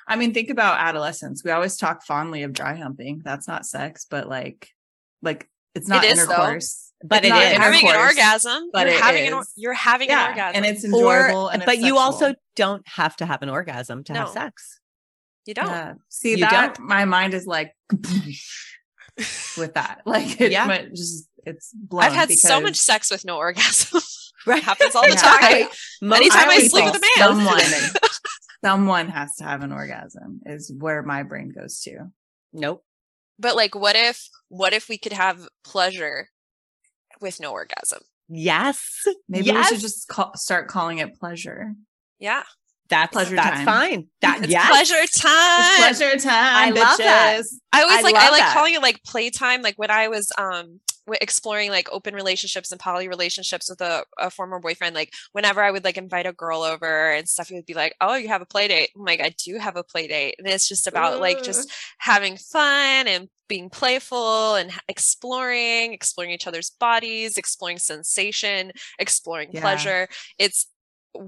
[0.08, 1.44] I mean, think about adolescence.
[1.44, 3.22] We always talk fondly of dry humping.
[3.26, 4.70] That's not sex, but like,
[5.22, 6.34] like it's not It is, though.
[6.34, 6.84] intercourse.
[7.04, 7.58] But It's it not is.
[7.58, 8.70] having an orgasm.
[8.74, 10.56] but you're having an or- you're having Yeah, an orgasm.
[10.56, 10.88] and it's Or,
[11.28, 11.48] enjoyable.
[11.50, 14.80] and it's but you also don't have to have an orgasm to have sex.
[15.46, 15.68] you don't.
[15.68, 15.94] Yeah.
[16.10, 17.74] See You that my mind is like
[19.58, 20.02] with that.
[20.06, 20.68] Like it, Yeah.
[20.68, 22.04] but just it's blown.
[22.04, 24.02] I've had so much sex with no orgasm.
[24.46, 24.60] Right.
[24.60, 25.40] it happens all the Yeah, time.
[25.42, 25.70] I-
[26.02, 27.28] Most Anytime I always sleep with a man.
[27.28, 27.62] someone,
[28.64, 30.40] someone has to have an orgasm.
[30.46, 32.12] Is where my brain goes to.
[32.54, 32.82] Nope.
[33.38, 36.30] but like, what if what if we could have pleasure
[37.20, 38.00] with no orgasm?
[38.30, 39.04] Yes.
[39.28, 39.70] Maybe yes.
[39.70, 41.74] we should just call, start calling it pleasure.
[42.20, 42.44] Yeah,
[42.90, 43.66] that's pleasure that's time.
[43.66, 44.08] fine.
[44.22, 44.68] That it's yes.
[44.70, 45.90] pleasure time.
[45.92, 46.34] It's pleasure time.
[46.34, 47.42] I love that.
[47.74, 48.54] I always I like I like that.
[48.56, 49.62] calling it like playtime.
[49.62, 50.80] Like when I was um
[51.22, 55.72] exploring like open relationships and poly relationships with a, a former boyfriend, like whenever I
[55.72, 58.42] would like invite a girl over and stuff, he would be like, "Oh, you have
[58.42, 61.20] a play date." I'm like, "I do have a play date," and it's just about
[61.22, 68.72] like just having fun and being playful and exploring, exploring each other's bodies, exploring sensation,
[69.00, 69.62] exploring Yeah.
[69.62, 70.10] pleasure.
[70.38, 70.68] It's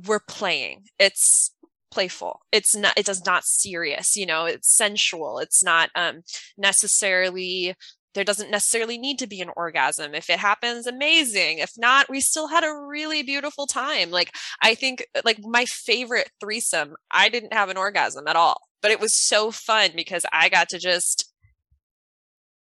[0.07, 0.85] we're playing.
[0.97, 1.51] It's
[1.91, 2.41] playful.
[2.51, 5.39] It's not it does not serious, you know, it's sensual.
[5.39, 6.21] It's not um
[6.57, 7.75] necessarily
[8.15, 10.15] there doesn't necessarily need to be an orgasm.
[10.15, 11.59] If it happens, amazing.
[11.59, 14.09] If not, we still had a really beautiful time.
[14.11, 18.91] Like I think like my favorite threesome, I didn't have an orgasm at all, but
[18.91, 21.31] it was so fun because I got to just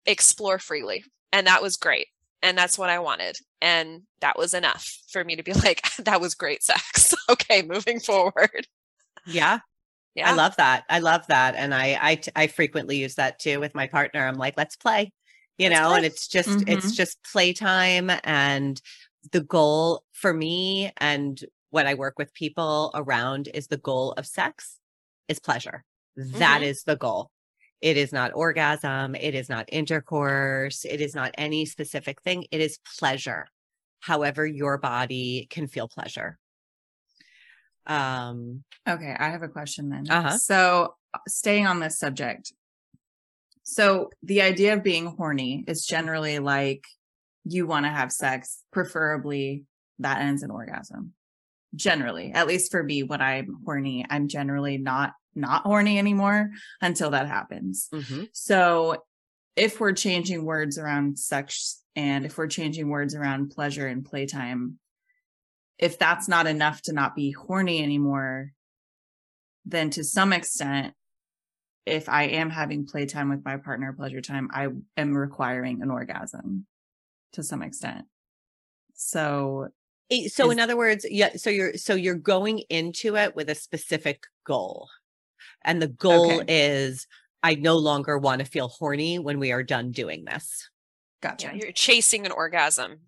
[0.06, 1.04] explore freely.
[1.32, 2.06] And that was great.
[2.42, 3.36] And that's what I wanted.
[3.60, 7.14] And that was enough for me to be like, that was great sex.
[7.28, 8.66] okay, moving forward.
[9.26, 9.60] Yeah.
[10.14, 10.30] Yeah.
[10.30, 10.84] I love that.
[10.88, 11.54] I love that.
[11.56, 14.26] And I, I, I frequently use that too with my partner.
[14.26, 15.12] I'm like, let's play,
[15.58, 15.96] you Let's know, play.
[15.98, 18.10] and it's just, it's just playtime.
[18.24, 18.80] And
[19.32, 21.38] the goal for me and
[21.70, 24.78] what I work with people around is the goal of sex
[25.28, 25.84] is pleasure.
[26.16, 26.66] That Mhm.
[26.66, 27.30] is the goal.
[27.80, 29.14] It is not orgasm.
[29.14, 30.84] It is not intercourse.
[30.84, 32.46] It is not any specific thing.
[32.50, 33.46] It is pleasure.
[34.00, 36.38] However, your body can feel pleasure.
[37.86, 40.06] Um, Okay, I have a question then.
[40.08, 40.38] Uh-huh.
[40.38, 42.52] So, uh, staying on this subject.
[43.62, 46.84] So, the idea of being horny is generally like
[47.44, 49.64] you want to have sex, preferably
[49.98, 51.14] that ends in orgasm.
[51.74, 57.10] Generally, at least for me, when I'm horny, I'm generally not not horny anymore until
[57.10, 57.88] that happens.
[57.92, 58.28] mhm.
[58.32, 59.04] So,
[59.54, 64.78] if we're changing words around sex and if we're changing words around pleasure and playtime,
[65.78, 68.52] if that's not enough to not be horny anymore,
[69.64, 70.94] then to some extent,
[71.86, 76.66] if I am having playtime with my partner, pleasure time, I am requiring an orgasm
[77.32, 78.06] to some extent.
[78.94, 79.68] So,
[80.08, 83.50] Eh, So Is- in other words, yeah, so you're so you're going into it with
[83.50, 84.88] a specific goal.
[85.62, 86.44] And the goal Okay.
[86.48, 87.06] is
[87.42, 90.68] I no longer want to feel horny when we are done doing this.
[91.22, 91.48] gotcha.
[91.48, 92.98] Yeah, you're chasing an orgasm.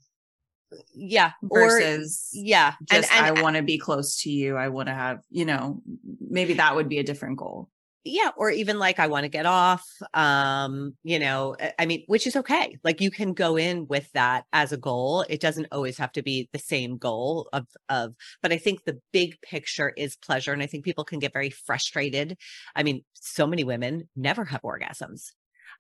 [0.95, 1.33] Yeah.
[1.49, 2.75] Or Versus yeah.
[2.91, 4.57] And, just, and I want to be close to you.
[4.57, 5.83] I want to have, you know,
[6.21, 7.71] maybe that would be a different goal.
[8.11, 9.85] Yeah, or even like I want to get off.
[10.15, 12.79] Um, you know, I- mean, which is okay.
[12.85, 15.25] Like you can go in with that as a goal.
[15.29, 19.01] It doesn't always have to be the same goal of of, but I think the
[19.13, 20.53] big picture is pleasure.
[20.53, 22.37] And I think people can get very frustrated.
[22.75, 25.33] I mean, so many women never have orgasms.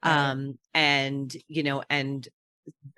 [0.05, 0.31] Right.
[0.31, 2.27] Um, and you know, and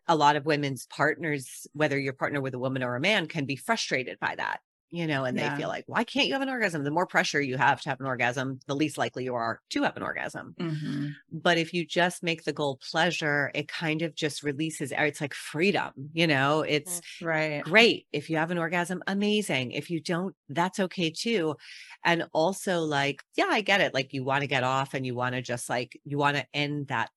[0.06, 3.46] a lot of women's partners, whether you're partner with a woman or a man, can
[3.46, 4.60] be frustrated by that.
[4.92, 5.38] You know, and Yeah.
[5.38, 6.82] they feel like, why can't you have an orgasm?
[6.82, 9.82] The more pressure you have to have an orgasm, the least likely you are to
[9.84, 10.56] have an orgasm.
[10.58, 11.20] Mhm.
[11.32, 15.34] But if you just make the goal pleasure, it kind of just releases, it's like
[15.34, 17.64] freedom, you know, it's Right.
[17.64, 18.06] great.
[18.12, 19.72] If you have an orgasm, amazing.
[19.72, 21.56] If you don't, that's okay too.
[22.04, 23.94] And also like, yeah, I get it.
[23.94, 26.46] Like you want to get off and you want to just like, you want to
[26.54, 27.10] end that,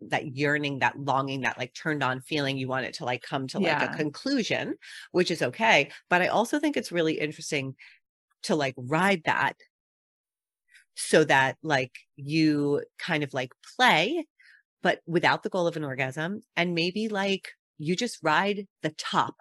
[0.00, 2.58] that yearning, that longing, that like turned on feeling.
[2.58, 3.82] You want it to like come to like Yeah.
[3.82, 4.76] a conclusion,
[5.12, 5.90] which is okay.
[6.10, 7.76] But I also think it's really interesting
[8.44, 9.56] to like ride that
[10.96, 14.26] so that like you kind of like play,
[14.82, 19.36] but without the goal of an orgasm and maybe like you just ride the top.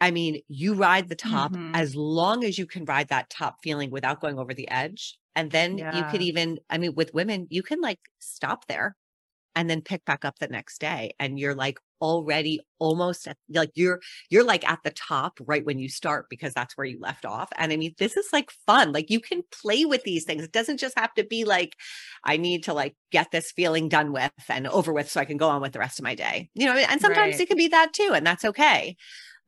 [0.00, 1.74] I mean, you ride the top Mhm.
[1.74, 5.18] as long as you can ride that top feeling without going over the edge.
[5.36, 8.96] And then you could even, I mean, with women, you can like stop there
[9.54, 11.12] and then pick back up the next day.
[11.18, 15.78] And you're like already almost at, like you're you're like at the top right when
[15.78, 18.92] you start because that's where you left off and i mean this is like fun
[18.92, 21.76] like you can play with these things it doesn't just have to be like
[22.24, 25.36] i need to like get this feeling done with and over with so i can
[25.36, 27.40] go on with the rest of my day you know and sometimes right.
[27.40, 28.96] it can be that too and that's okay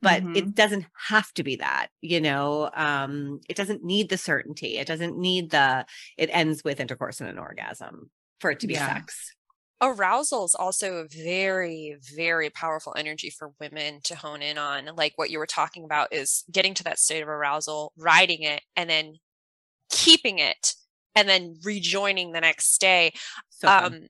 [0.02, 0.36] but mm-hmm.
[0.36, 4.86] it doesn't have to be that you know um it doesn't need the certainty it
[4.86, 5.86] doesn't need the
[6.18, 8.10] it ends with intercourse and an orgasm
[8.40, 8.94] for it to be yeah.
[8.94, 9.32] sex
[9.82, 15.12] arousal is also a very very powerful energy for women to hone in on like
[15.16, 18.88] what you were talking about is getting to that state of arousal riding it and
[18.88, 19.14] then
[19.90, 20.74] keeping it
[21.14, 23.12] and then rejoining the next day
[23.50, 24.06] so um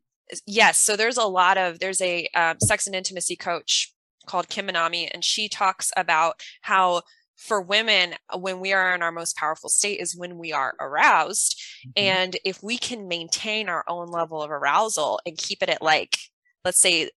[0.47, 3.93] yes so there's a lot of there's a um, sex and intimacy coach
[4.27, 7.03] called Kim Anami, and she talks about how
[7.43, 10.75] for women, uh, when we are in our most powerful state is when we are
[10.81, 11.61] aroused.
[11.87, 11.91] Mm-hmm.
[11.97, 16.17] And if we can maintain our own level of arousal and keep it at like,
[16.65, 17.11] let's say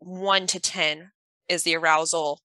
[0.00, 1.12] one to 10
[1.48, 2.40] is the arousal.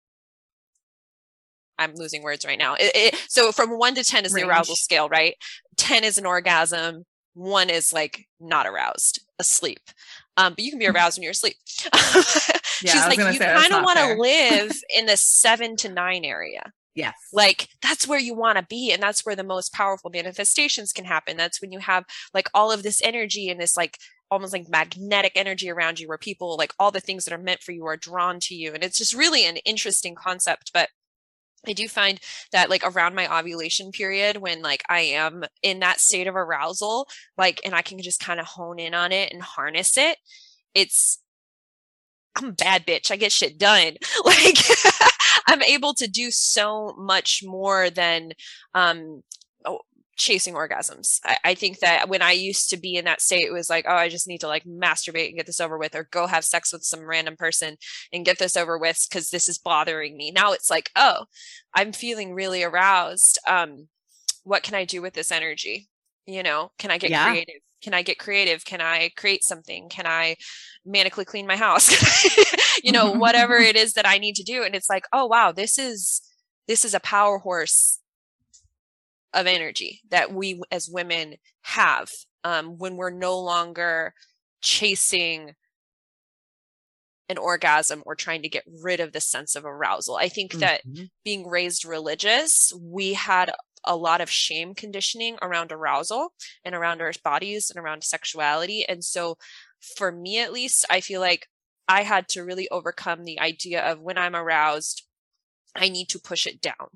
[1.78, 2.74] I'm losing words right now.
[2.74, 4.44] It, it, so from one to 10 is Range.
[4.44, 5.36] the arousal scale, right?
[5.78, 7.06] 10 is an orgasm.
[7.34, 9.80] One is like not aroused, asleep.
[10.38, 10.96] Um, but you can be mm-hmm.
[10.96, 11.56] aroused when you're asleep.
[12.84, 16.72] Yeah, She's like, you kind of want to live in the seven to nine area.
[16.94, 17.16] Yes.
[17.32, 18.92] Like that's where you want to be.
[18.92, 21.38] And that's where the most powerful manifestations can happen.
[21.38, 23.98] That's when you have like all of this energy and this like
[24.30, 27.62] almost like magnetic energy around you where people like all the things that are meant
[27.62, 28.74] for you are drawn to you.
[28.74, 30.72] And it's just really an interesting concept.
[30.74, 30.90] But
[31.68, 32.20] I do find
[32.52, 37.08] that like around my ovulation period when like I am in that state of arousal,
[37.38, 40.18] like and I can just kind of hone in on it and harness it,
[40.74, 41.20] it's
[42.36, 43.12] I'm a bad bitch.
[43.12, 43.98] I get shit done.
[44.26, 44.58] Like
[45.48, 48.32] I'm able to do so much more than
[48.74, 49.24] um
[49.66, 49.82] oh,
[50.18, 51.20] chasing orgasms.
[51.26, 53.86] I, I, think that when I used to be in that state, it was like,
[53.88, 56.46] oh, I just need to like masturbate and get this over with, or go have
[56.46, 57.78] sex with some random person
[58.14, 60.32] and get this over with because this is bothering me.
[60.32, 61.26] Now it's like, oh,
[61.74, 63.40] I'm feeling really aroused.
[63.48, 63.88] Um,
[64.44, 65.90] what can I do with this energy?
[66.28, 67.30] You know, can I get yeah.
[67.30, 67.62] creative?
[67.82, 68.64] can I get creative?
[68.64, 69.90] Can I create something?
[69.90, 70.36] Can I
[70.88, 71.90] manically clean my house?
[72.84, 74.64] you know, whatever it is that I need to do.
[74.64, 76.22] And it's like, oh wow, this is
[76.68, 78.00] this is a power horse
[79.34, 82.10] of energy that we as women have
[82.44, 84.14] um, when we're no longer
[84.62, 85.54] chasing
[87.30, 90.18] an orgasm or trying to get rid of the sense of arousal.
[90.18, 91.06] I think that mm-hmm.
[91.24, 93.52] being raised religious, we had
[93.86, 98.86] a lot of shame conditioning around arousal and around our bodies and around sexuality.
[98.88, 99.38] And so,
[99.98, 101.48] for me at least, I feel like
[101.88, 105.04] I had to really overcome the idea of when I'm aroused,
[105.76, 106.90] I need to push it down.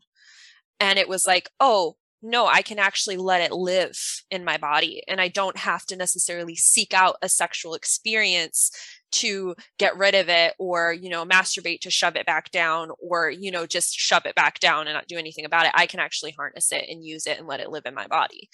[0.80, 3.98] And it was like, oh, no, I can actually let it live
[4.32, 5.04] in my body.
[5.08, 8.71] And I don't have to necessarily seek out a sexual experience
[9.15, 13.30] to get rid of it or you know masturbate to shove it back down or
[13.30, 16.02] you know just shove it back down and not do anything about it i can
[16.02, 18.50] actually harness it and use it and let it live in my body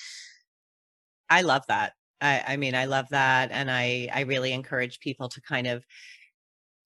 [1.32, 5.28] i love that i i mean i love that and i i really encourage people
[5.28, 5.84] to kind of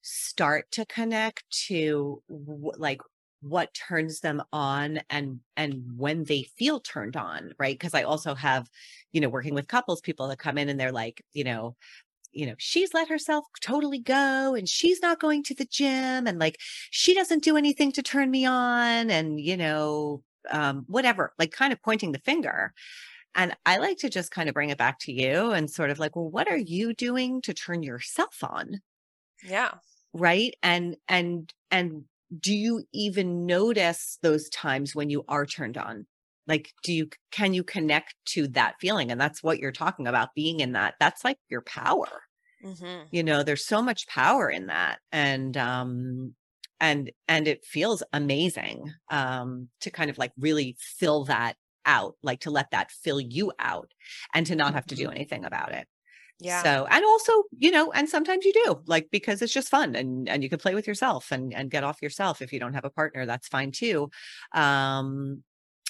[0.06, 3.02] start to connect to w- like
[3.42, 8.34] what turns them on and and when they feel turned on right because i also
[8.36, 8.70] have
[9.14, 11.76] you know working with couples people that come in and they're like you know
[12.32, 16.38] you know, she's let herself totally go and she's not going to the gym and
[16.40, 16.60] like
[16.92, 21.72] she doesn't do anything to turn me on and, you know, um, whatever, like kind
[21.72, 22.74] of pointing the finger.
[23.36, 26.00] And I like to just kind of bring it back to you and sort of
[26.00, 28.82] like, well, what are you doing to turn yourself on?
[29.44, 29.80] Yeah.
[30.16, 30.56] Right.
[30.64, 32.06] And, and, and
[32.40, 36.08] do you even notice those times when you are turned on?
[36.48, 40.34] like do you can you connect to that feeling and that's what you're talking about
[40.36, 42.24] being in that that's like your power
[42.64, 43.04] mm-hmm.
[43.12, 46.34] you know there's so much power in that and um
[46.80, 52.40] and and it feels amazing um to kind of like really fill that out like
[52.40, 53.92] to let that fill you out
[54.34, 55.16] and to not have to do mm-hmm.
[55.16, 55.88] anything about it
[56.40, 59.96] yeah so and also you know and sometimes you do like because it's just fun
[59.96, 62.74] and and you can play with yourself and and get off yourself if you don't
[62.74, 64.10] have a partner that's fine too
[64.54, 65.42] um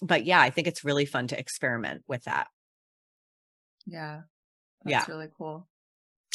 [0.02, 2.48] but yeah, I think it's really fun to experiment with that.
[3.86, 4.22] Yeah.
[4.84, 5.14] That's yeah.
[5.14, 5.68] really cool.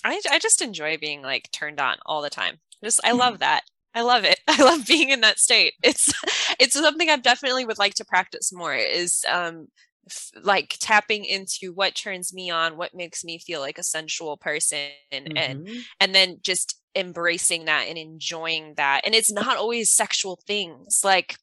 [0.02, 2.58] I I just enjoy being like turned on all the time.
[2.82, 3.62] Just I love that.
[3.94, 4.40] I love it.
[4.48, 5.74] I love being in that state.
[5.82, 6.12] It's
[6.58, 9.68] it's something I definitely would like to practice more is um
[10.06, 14.36] f- like tapping into what turns me on, what makes me feel like a sensual
[14.36, 15.36] person mm-hmm.
[15.36, 15.68] and
[16.00, 19.02] and then just embracing that and enjoying that.
[19.04, 21.02] And it's not always sexual things.
[21.04, 21.36] Like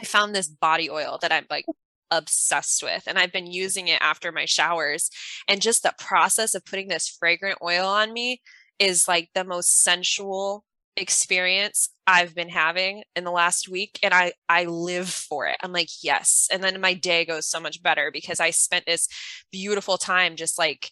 [0.00, 1.66] I found this body oil that I'm like
[2.10, 5.10] obsessed with and I've been using it after my showers
[5.46, 8.42] and just the process of putting this fragrant oil on me
[8.80, 10.64] is like the most sensual
[10.96, 15.56] experience I've been having in the last week and I I live for it.
[15.62, 16.48] I'm like, yes.
[16.52, 19.08] And then my day goes so much better because I spent this
[19.52, 20.90] beautiful time just like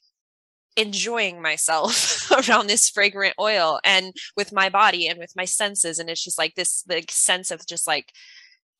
[0.76, 6.08] enjoying myself around this fragrant oil and with my body and with my senses and
[6.08, 8.12] it's just like this like sense of just like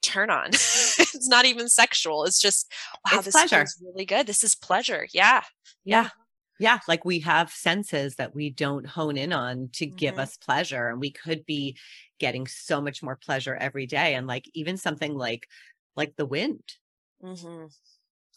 [0.01, 0.49] turn on.
[0.53, 2.25] it's not even sexual.
[2.25, 2.73] It's just
[3.05, 3.57] wow, It's this pleasure.
[3.57, 4.27] feels really good.
[4.29, 5.09] This is pleasure.
[5.13, 5.43] Yeah.
[5.85, 6.11] Yeah.
[6.59, 6.81] Yeah.
[6.89, 10.19] Like we have senses that we don't hone in on to give Mhm.
[10.19, 10.89] us pleasure.
[10.89, 11.77] And we could be
[12.19, 14.15] getting so much more pleasure every day.
[14.15, 15.49] And like even something like
[15.97, 16.63] like the wind.
[17.21, 17.69] hmm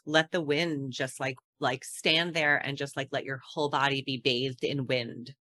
[0.05, 4.01] Let the wind just like like stand there and just like let your whole body
[4.03, 5.35] be bathed in wind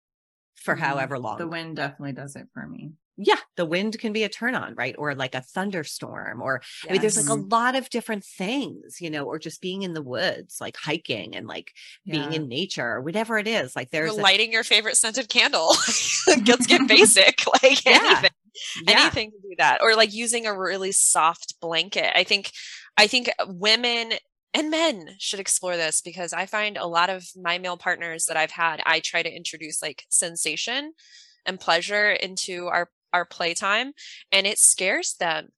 [0.55, 0.77] for Mhm.
[0.77, 1.37] however long.
[1.37, 2.93] The wind definitely does it for me.
[3.17, 4.95] Yeah, the wind can be a turn on, right?
[4.97, 9.09] Or like a thunderstorm or I mean, there's like a lot of different things, you
[9.09, 11.71] know, or just being in the woods, like hiking and like
[12.05, 13.75] being in nature or whatever it is.
[13.75, 15.69] Like there's a- lighting your favorite scented candle.
[16.27, 17.43] Let's get basic.
[17.63, 17.95] Like Yeah.
[17.95, 18.29] anything.
[18.87, 22.51] yeah, anything to do that or like using a really soft blanket i think
[22.97, 24.13] i think women
[24.53, 28.35] and men should explore this because i find a lot of my male partners that
[28.37, 30.93] i've had i try to introduce like sensation
[31.45, 33.93] and pleasure into our our playtime
[34.31, 35.49] and it scares them.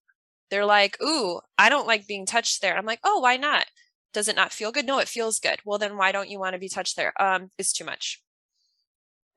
[0.50, 2.76] They're like ooh i don't like being touched there.
[2.78, 3.66] I'm like oh why not?
[4.14, 4.86] Does it not feel good?
[4.86, 5.60] No it feels good.
[5.66, 7.14] Well then why don't you want to be touched there?
[7.22, 8.24] Um it's too much.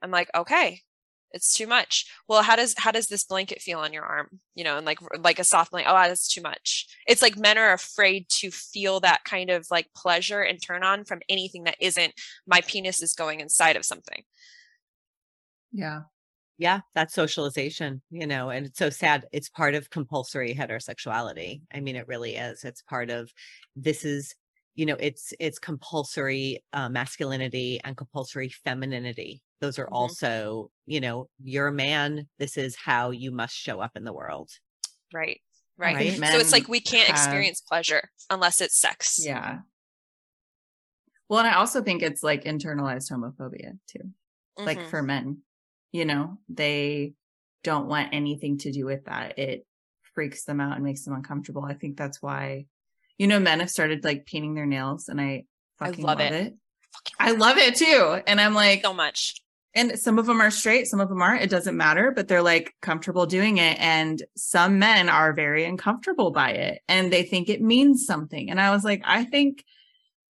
[0.00, 0.82] I'm like okay
[1.34, 2.06] it's too much.
[2.28, 4.28] Well how does how does this blanket feel on your arm?
[4.54, 6.86] You know and like like a soft blanket oh that's too much.
[7.06, 11.04] It's like men are afraid to feel that kind of like pleasure and turn on
[11.04, 12.14] from anything that isn't
[12.46, 14.22] my penis is going inside of something.
[15.72, 16.02] Yeah.
[16.58, 19.26] Yeah, that's socialization, you know, and it's so sad.
[19.32, 21.62] It's part of compulsory heterosexuality.
[21.72, 22.64] I mean, it really is.
[22.64, 23.32] It's part of
[23.74, 24.34] this is,
[24.74, 29.42] you know, it's it's compulsory uh, masculinity and compulsory femininity.
[29.60, 29.92] Those are Mhm.
[29.92, 32.28] also, you know, you're a man.
[32.38, 34.50] This is how you must show up in the world.
[35.14, 35.40] right
[35.76, 36.12] right, Right.
[36.32, 39.60] so it's like we can't have- experience pleasure unless it's sex Yeah.
[41.28, 44.12] Well, and I also think it's like internalized homophobia too.
[44.58, 44.90] Like Mhm.
[44.90, 45.42] for men,
[45.92, 47.12] you know, they
[47.62, 49.38] don't want anything to do with that.
[49.38, 49.66] It
[50.14, 51.64] freaks them out and makes them uncomfortable.
[51.64, 52.66] I think that's why,
[53.18, 55.44] you know, men have started like painting their nails and I
[55.80, 56.46] I fucking love love, it.
[56.46, 56.54] it.
[57.18, 58.20] I love it too.
[58.26, 59.42] And I'm like, so much
[59.74, 61.42] and some of them are straight, some of them aren't.
[61.42, 63.78] It doesn't matter, but they're like comfortable doing it.
[63.80, 68.50] And some men are very uncomfortable by it and they think it means something.
[68.50, 69.64] And I was like, I think,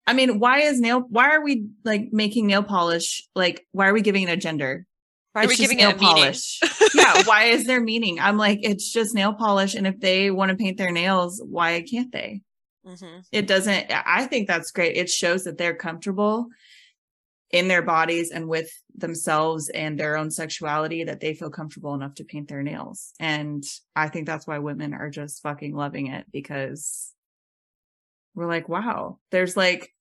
[0.05, 3.23] I mean, why is nail, why are we like making nail polish?
[3.33, 4.85] Like, why are we giving it a gender?
[5.33, 6.33] Why are we It's giving it a meaning
[6.95, 7.23] yeah.
[7.25, 8.19] Why is there meaning?
[8.19, 9.75] I'm like, it's just nail polish.
[9.75, 12.41] And if they want to paint their nails, why can't they?
[12.85, 13.23] Mhm.
[13.31, 16.47] it doesn't i think that's great it shows that they're comfortable
[17.51, 22.15] in their bodies and with themselves and their own sexuality that they feel comfortable enough
[22.15, 23.63] to paint their nails and
[23.97, 27.13] i think that's why women are just fucking loving it because
[28.33, 29.93] we're like wow there's like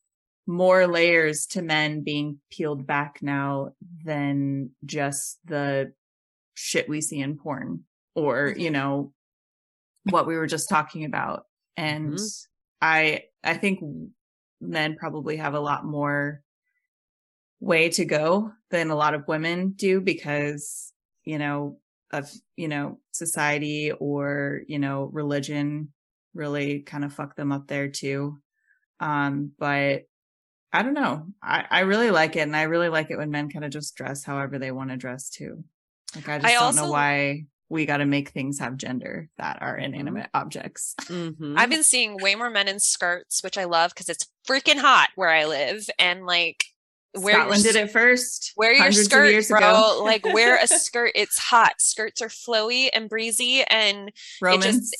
[0.48, 3.72] more layers to men being peeled back now
[4.04, 5.94] than just the
[6.54, 7.84] shit we see in porn
[8.14, 8.72] or you Mhm.
[8.72, 9.14] know
[10.04, 11.44] what we were just talking about
[11.76, 12.32] and Mhm.
[12.82, 13.80] i i think
[14.60, 16.42] men probably have a lot more
[17.60, 20.92] way to go than a lot of women do because
[21.24, 21.80] you know
[22.12, 25.92] of you know society or you know religion
[26.34, 28.38] really kind of fuck them up there too
[29.00, 30.04] um but
[30.72, 33.48] i don't know i i really like it and i really like it when men
[33.50, 35.64] kind of just dress however they want to dress too
[36.14, 39.28] like i just I don't also- know why we got to make things have gender
[39.36, 41.54] that are inanimate objects Mhm.
[41.58, 45.10] I've been seeing way more men in skirts, which I love because it's freaking hot
[45.16, 45.86] where I live.
[45.98, 46.64] And like,
[47.14, 48.54] wear your Scotland s- did it first.
[48.56, 49.58] Wear your hundreds of skirt, bro.
[49.58, 50.02] ago.
[50.02, 51.12] like, wear a skirt.
[51.14, 51.74] It's hot.
[51.78, 54.90] Skirts are flowy and breezy, and Romans.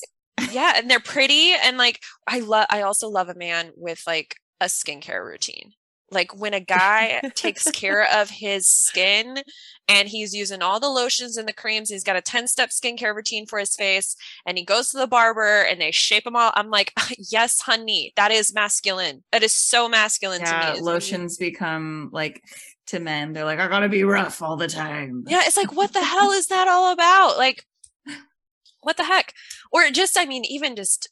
[0.53, 1.53] yeah, and they're pretty.
[1.55, 2.67] And like, I love.
[2.69, 5.73] I also love a man with like a skincare routine.
[6.11, 9.43] Like when a guy takes care of his skin
[9.89, 13.15] and he's using all the lotions and the creams, he's got a 10 step skincare
[13.15, 16.53] routine for his face, and he goes to the barber and they shape him all.
[16.55, 16.93] I'm like,
[17.31, 19.23] yes, honey, that is masculine.
[19.33, 20.79] That is so masculine to yeah, me.
[20.79, 22.43] is when lotions become like
[22.87, 23.33] to men.
[23.33, 25.25] They're like, I gotta be rough all the time.
[25.27, 27.37] Yeah, it's like, what the hell is that all about?
[27.37, 27.65] Like,
[28.81, 29.35] what the heck?
[29.73, 31.11] Or just, I mean, even just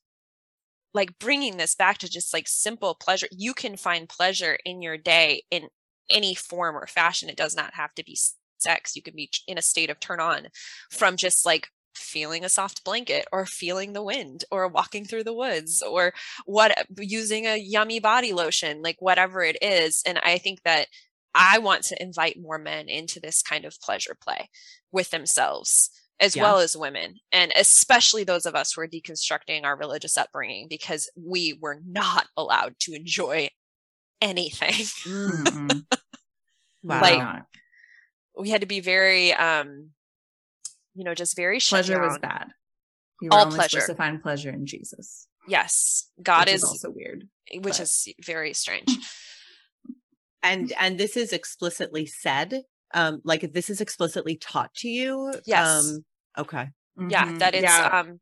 [0.96, 3.28] like bringing this back to just like simple pleasure.
[3.30, 5.68] You can find pleasure in your day in
[6.10, 7.28] any form or fashion.
[7.28, 8.18] It does not have to be
[8.58, 8.96] sex.
[8.96, 10.48] You can be in a state of turn on
[10.90, 15.34] from just like feeling a soft blanket or feeling the wind or walking through the
[15.34, 16.12] woods or
[16.46, 20.02] what using a yummy body lotion, like whatever it is.
[20.06, 20.88] And I think that
[21.34, 24.48] I want to invite more men into this kind of pleasure play
[24.90, 25.90] with themselves
[26.20, 26.42] as Yeah.
[26.44, 31.10] well as women, and especially those of us who are deconstructing our religious upbringing because
[31.16, 33.48] we were not allowed to enjoy
[34.20, 34.72] anything.
[34.72, 35.84] Mm-mm.
[36.82, 37.00] Wow.
[37.00, 37.42] Like,
[38.38, 39.90] we had to be very, um,
[40.94, 42.48] you know, just very pleasure was bad.
[43.20, 43.80] You were All pleasure.
[43.80, 45.26] supposed to find pleasure in Jesus.
[45.48, 47.28] Yes, God which is, also weird.
[47.52, 48.88] which but- is very strange.
[50.44, 52.62] and and this is explicitly said
[52.94, 55.98] um like if this is explicitly taught to you Yes.
[55.98, 56.04] um
[56.38, 56.68] okay
[57.08, 57.38] yeah Mhm.
[57.38, 58.20] that it's Yeah, um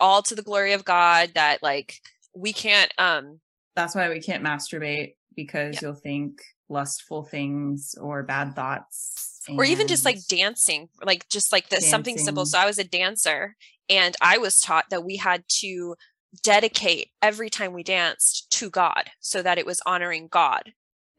[0.00, 2.00] all to the glory of god that like
[2.34, 3.40] we can't um
[3.74, 5.80] that's why we can't masturbate because Yeah.
[5.82, 11.68] you'll think lustful things or bad thoughts, or even just like dancing like just like
[11.68, 13.54] the something simple so i was a dancer
[13.88, 15.94] and i was taught that we had to
[16.42, 20.72] dedicate every time we danced to god so that it was honoring god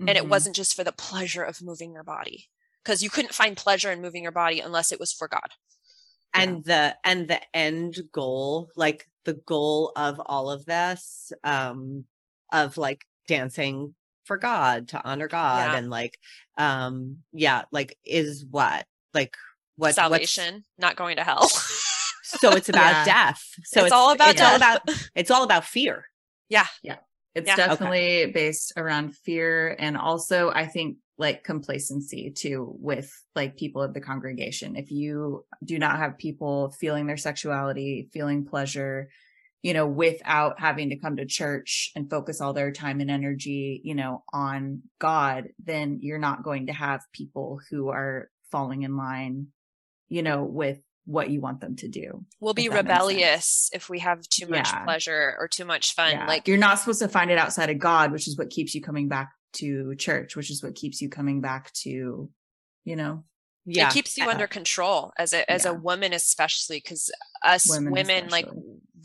[0.06, 0.30] and it Mhm.
[0.30, 2.50] wasn't just for the pleasure of moving your body
[2.88, 5.50] because you couldn't find pleasure in moving your body unless it was for god
[6.34, 6.42] Yeah.
[6.44, 12.06] and the and the end goal like the goal of all of this um
[12.54, 15.78] of like dancing for god to honor god Yeah.
[15.78, 16.18] and like
[16.58, 19.36] um yeah like is what like
[19.76, 21.50] what what's- salvation not going to hell
[22.24, 23.06] so it's about Yeah.
[23.06, 24.82] death so It's all about it's all about
[25.16, 26.06] it's all about fear
[26.50, 26.96] It's Yeah.
[27.38, 27.56] Okay.
[27.56, 33.94] definitely based around fear and also I think like complacency too with like people of
[33.94, 34.76] the congregation.
[34.76, 39.10] If you do not have people feeling their sexuality, feeling pleasure,
[39.64, 43.82] you know, without having to come to church and focus all their time and energy,
[43.84, 48.96] you know, on God, then you're not going to have people who are falling in
[48.96, 49.48] line,
[50.10, 52.26] you know, with what you want them to do.
[52.42, 53.08] we'll be if that makes sense.
[53.08, 54.84] rebellious if we have too much Yeah.
[54.84, 56.28] pleasure or too much fun Yeah.
[56.28, 58.82] like you're not supposed to find it outside of God, which is what keeps you
[58.82, 62.30] coming back to church, which is what keeps you coming back to,
[62.84, 63.24] you know,
[63.70, 65.72] yeah it keeps you Uh, under control as a as yeah.
[65.72, 67.12] a woman especially because
[67.44, 68.48] us Women women, like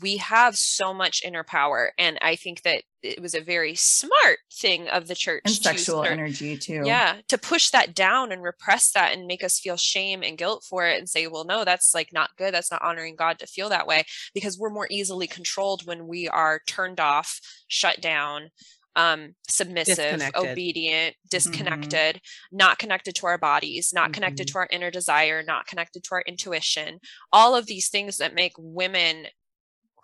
[0.01, 4.39] we have so much inner power and i think that it was a very smart
[4.53, 6.81] thing of the church and to sexual start- energy too.
[6.85, 10.63] yeah to push that down and repress that and make us feel shame and guilt
[10.69, 13.45] for it and say well no that's like not good that's not honoring god to
[13.45, 18.49] feel that way because we're more easily controlled when we are turned off shut down
[18.95, 20.51] um submissive Disconnected.
[20.51, 22.21] obedient disconnected
[22.51, 24.51] not connected to our bodies not connected Mhm.
[24.51, 26.99] to our inner desire not connected to our intuition
[27.31, 29.27] all of these things that make women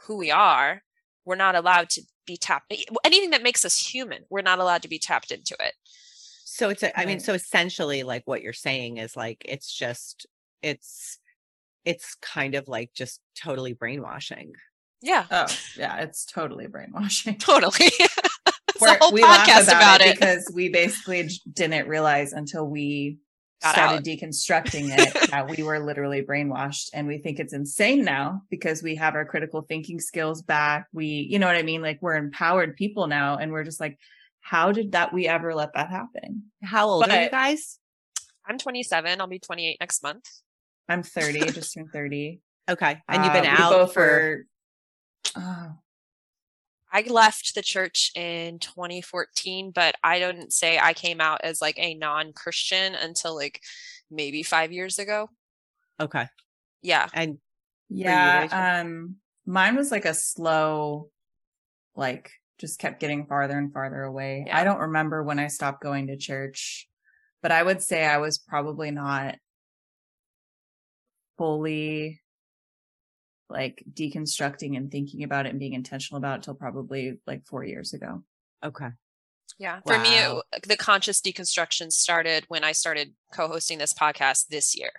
[0.02, 0.82] who we are
[1.26, 2.74] we're not allowed to be tapped
[3.04, 5.74] anything that makes us human we're not allowed to be tapped into it
[6.44, 10.26] So it's, a, I mean, so essentially, like what you're saying is like it's just,
[10.62, 11.20] it's,
[11.86, 14.54] it's kind of like just totally brainwashing.
[15.02, 15.46] yeah Oh,
[15.78, 17.38] yeah, it's totally brainwashing.
[17.38, 18.09] totally it's
[18.88, 23.18] a whole we laugh podcast about, it, because we basically didn't realize until we
[23.62, 24.04] Got started out.
[24.04, 28.96] deconstructing it that we were literally brainwashed and we think it's insane now because we
[28.96, 30.88] have our critical thinking skills back.
[30.94, 31.82] We you know what i mean?
[31.82, 33.98] Like we're empowered people now and we're just like
[34.42, 36.44] how did that we ever let that happen?
[36.64, 37.78] How old are you guys?
[38.48, 40.24] i'm 27 i'll be 28 next month.
[40.88, 43.02] I'm 30 just turned 30 Okay.
[43.10, 44.46] And you've been Uh, out both for,
[45.36, 45.72] oh,
[46.92, 51.78] i left the church in 2014 but i don't say i came out as like
[51.78, 53.62] a non-christian until like
[54.12, 55.30] maybe five years ago
[56.00, 56.28] okay.
[56.82, 57.38] yeah And
[57.90, 59.16] yeah um
[59.46, 61.10] mine was like a slow
[61.96, 64.60] like just kept getting farther and farther away Yeah.
[64.60, 66.88] i don't remember when i stopped going to church
[67.42, 69.36] but i would say i was probably not
[71.38, 72.22] fully
[73.50, 77.64] like deconstructing and thinking about it and being intentional about it till probably like four
[77.64, 78.24] years ago
[78.64, 78.90] okay.
[79.58, 79.80] Yeah.
[79.86, 84.92] For me, it, the conscious deconstruction started when I started co-hosting this podcast this year.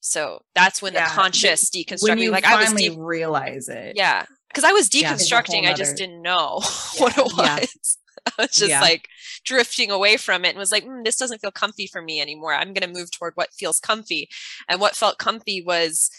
[0.00, 3.68] So that's when Yeah, the conscious when deconstructing, you like I was, finally de- reast
[3.68, 5.14] it yeah, because I was Yeah.
[5.14, 5.68] It's a whole deconstructing.
[5.68, 6.60] I just didn't know
[6.98, 7.56] what it Yeah.
[7.60, 7.98] was.
[8.26, 8.80] I was just Yeah.
[8.80, 9.08] like
[9.44, 12.54] drifting away from it and was like, "Mm, this doesn't feel comfy for me anymore.
[12.54, 14.28] I'm going to move toward what feels comfy.
[14.68, 16.10] And what felt comfy was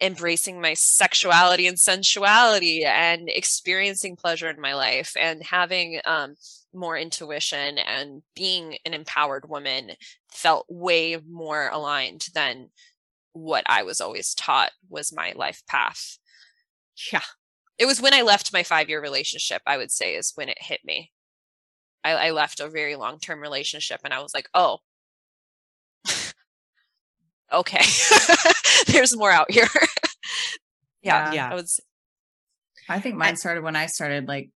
[0.00, 6.34] embracing my sexuality and sensuality and experiencing pleasure in my life and having um,
[6.72, 9.92] more intuition and being an empowered woman
[10.30, 12.70] felt way more aligned than
[13.32, 16.18] what I was always taught was my life path.
[17.12, 17.22] Yeah.
[17.78, 20.58] It was when I left my five year relationship, I would say, is when it
[20.60, 21.12] hit me.
[22.04, 24.78] I, I left a very long term relationship and I was like, oh,
[27.52, 27.84] okay,
[28.86, 29.68] there's more out here.
[31.02, 31.34] yeah, Yeah.
[31.34, 31.50] Yeah.
[31.50, 31.80] I was,
[32.88, 34.50] I think mine started when I started like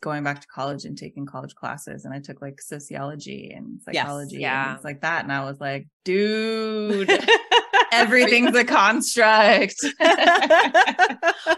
[0.00, 4.04] going back to college and taking college classes and I took like sociology and Yes.
[4.04, 4.68] psychology Yeah.
[4.68, 5.24] and things like that.
[5.24, 7.10] And I was like, dude,
[7.92, 9.74] everything's a construct.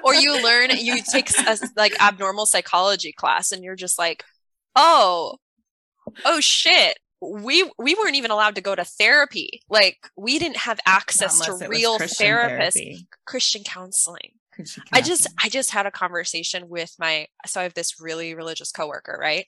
[0.03, 4.25] or you learn you take a like abnormal psychology class and you're just like
[4.77, 5.37] oh
[6.25, 6.99] oh shit
[7.33, 11.69] we we weren't even allowed to go to therapy like we didn't have access to
[11.69, 13.09] real Christian therapists therapy.
[13.27, 14.33] christian counseling
[14.93, 15.27] I just.
[15.43, 19.47] I just had a conversation with my so I have this really religious coworker, right?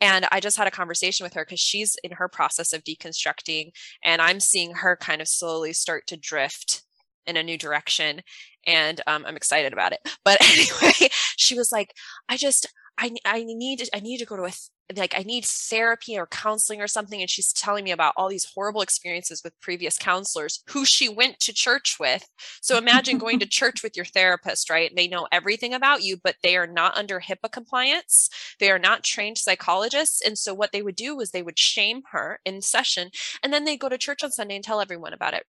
[0.00, 3.72] And I just had a conversation with her because she's in her process of deconstructing
[4.04, 6.82] and I'm seeing her kind of slowly start to drift
[7.26, 8.22] in a new direction
[8.66, 10.00] and um, I'm excited about it.
[10.24, 11.92] But anyway, she was like,
[12.28, 12.66] I just
[12.98, 14.52] I I need I need to go to a
[14.96, 18.50] like I need therapy or counseling or something and she's telling me about all these
[18.54, 22.28] horrible experiences with previous counselors who she went to church with
[22.60, 24.90] so imagine going to church with your therapist, right?
[24.94, 28.28] They know everything about you, but they are not under HIPAA compliance.
[28.60, 30.20] They are not trained psychologists.
[30.20, 33.10] And so what they would do was they would shame her in session
[33.42, 35.44] and then they go to church on Sunday and tell everyone about it.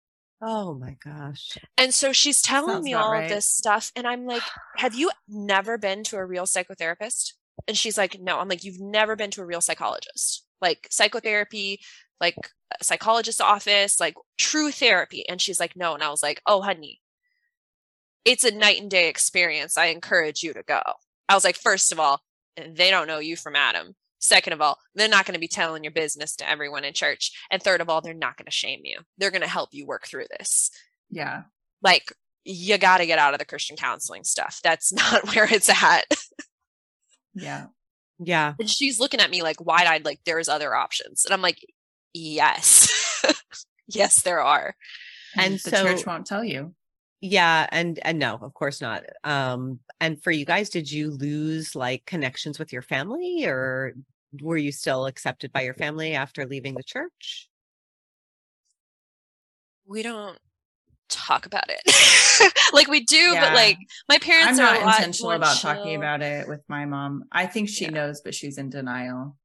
[0.42, 1.56] Oh my gosh.
[1.78, 3.24] And so she's telling Sounds me all right.
[3.24, 3.92] of this stuff.
[3.94, 4.42] And I'm like,
[4.76, 7.34] have you never been to a real psychotherapist?
[7.68, 8.38] And she's like, no.
[8.38, 11.80] I'm like, you've never been to a real psychologist, like psychotherapy,
[12.20, 12.36] like
[12.78, 15.26] a psychologist's office, like true therapy.
[15.28, 15.94] And she's like, no.
[15.94, 17.00] And I was like, oh, honey,
[18.24, 19.78] it's a night and day experience.
[19.78, 20.82] I encourage you to go.
[21.28, 22.20] I was like, first of all,
[22.56, 23.94] they don't know you from Adam.
[24.22, 27.32] Second of all, they're not going to be telling your business to everyone in church.
[27.50, 29.00] And third of all, they're not going to shame you.
[29.18, 30.70] They're going to help you work through this
[31.12, 31.42] yeah.
[31.82, 32.12] like
[32.44, 34.58] you got to get out of the Christian counseling stuff.
[34.64, 36.06] That's not where it's at.
[37.34, 37.66] Yeah.
[38.18, 38.54] Yeah.
[38.58, 41.24] And she's looking at me like wide eyed, like there's other options.
[41.24, 41.58] And I'm like,
[42.12, 42.88] yes,
[43.86, 44.74] yes, there are.
[45.36, 46.74] And the so- church won't tell you.
[47.24, 49.04] Yeah, and and no, of course not.
[49.22, 53.94] Um and for you guys, did you lose like connections with your family or
[54.40, 57.48] were you still accepted by your family after leaving the church?
[59.86, 60.36] We don't
[61.08, 62.52] talk about it.
[62.72, 63.40] like we do, Yeah.
[63.50, 67.24] but like my parents I'm are not intentional about talking about it with my mom.
[67.30, 67.90] I think she Yeah.
[67.90, 69.36] knows, but she's in denial.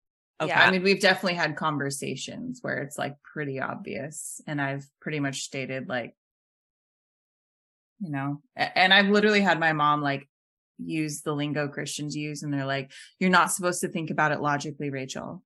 [0.42, 0.50] Okay.
[0.50, 0.64] Yeah.
[0.64, 4.40] I mean, we've definitely had conversations where it's like pretty obvious.
[4.48, 6.16] And I've pretty much stated like,
[8.00, 10.28] you know, and I've literally had my mom like
[10.78, 12.44] use the lingo Christians use.
[12.44, 15.44] And they're like, you're not supposed to think about it logically, Rachel.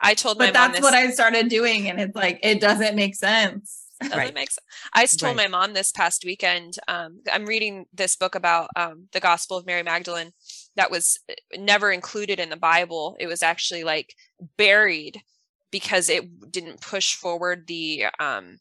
[0.00, 1.88] I told my But mom that's this- what I started doing.
[1.88, 3.82] And it's like, it doesn't make sense.
[4.02, 4.34] Doesn't Right.
[4.34, 4.66] make sense.
[4.92, 5.48] I s- told Right.
[5.50, 6.78] my mom this past weekend.
[6.88, 10.32] Um, I'm reading this book about um, the Gospel of Mary Magdalene
[10.76, 13.16] that was uh, never included in the Bible.
[13.20, 14.14] It was actually like
[14.58, 15.22] buried
[15.70, 18.58] because it didn't push forward the um,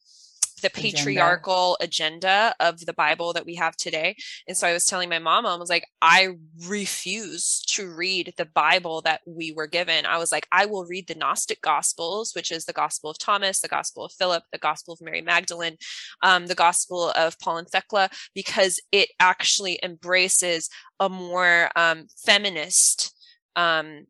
[0.63, 0.97] the Agenda.
[0.97, 4.15] patriarchal agenda of the Bible that we have today.
[4.47, 6.29] And so I was telling my mom, I was like, I
[6.67, 10.07] refuse to read the Bible that we were given.
[10.07, 13.59] I was like, I will read the Gnostic Gospels, which is the Gospel of Thomas,
[13.59, 15.77] the Gospel of Philip, the Gospel of Mary Magdalene,
[16.23, 23.13] um, the Gospel of Paul and Thecla, because it actually embraces a more um, feminist,
[23.55, 24.05] um,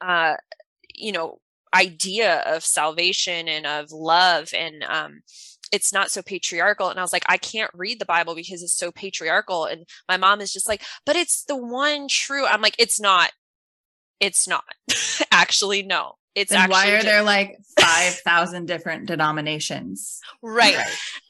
[0.00, 0.36] uh,
[0.94, 1.40] you know,
[1.74, 5.22] idea of salvation and of love and um
[5.72, 6.88] it's not so patriarchal.
[6.88, 9.64] And i was like i can't read the bible because it's so patriarchal.
[9.64, 13.32] And my mom is just like but it's the one true i'm like it's not.
[14.20, 14.64] It's not.
[15.30, 16.14] Actually no.
[16.34, 20.20] It's Then why are there like 5,000 different denominations?
[20.42, 20.76] right.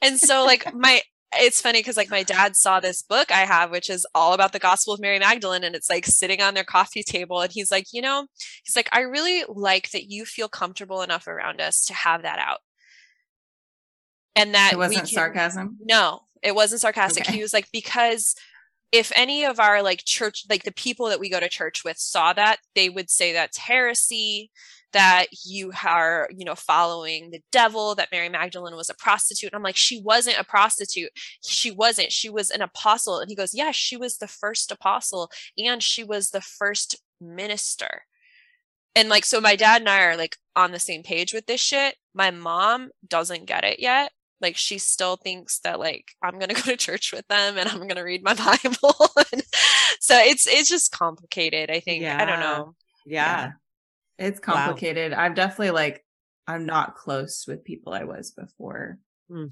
[0.01, 1.01] And so like my
[1.37, 4.51] it's funny because like my dad saw this book I have, which is all about
[4.53, 7.71] the Gospel of Mary Magdalene, and it's like sitting on their coffee table, and he's
[7.71, 8.27] like, you know,
[8.63, 12.39] he's like, I really like that you feel comfortable enough around us to have that
[12.39, 12.59] out,
[14.35, 15.77] and that It we wasn't can- sarcasm.
[15.83, 17.23] No, it wasn't sarcastic.
[17.25, 17.35] Okay.
[17.35, 18.35] He was like, because
[18.91, 21.97] if any of our like church, like the people that we go to church with
[21.97, 24.51] saw that, they would say that's heresy,
[24.95, 29.49] that you are, you know, following the devil, that Mary Magdalene was a prostitute.
[29.51, 31.09] And I'm like, she wasn't a prostitute.
[31.45, 32.13] She wasn't.
[32.13, 33.19] She was an apostle.
[33.19, 38.03] And he goes, yeah, she was the first apostle and she was the first minister.
[38.95, 41.59] And like, so my dad and I are like on the same page with this
[41.61, 41.95] shit.
[42.13, 46.61] My mom doesn't get it yet like she still thinks that like i'm gonna go
[46.61, 48.33] to church with them and i'm gonna read my
[48.63, 48.93] bible
[50.01, 52.39] so it's it's just complicated i think i don't Yeah.
[52.41, 52.75] know
[53.05, 53.51] Yeah.
[54.17, 54.53] It's Wow.
[54.53, 55.13] complicated.
[55.13, 56.05] I'm definitely like,
[56.47, 58.99] I'm not close with people I was before.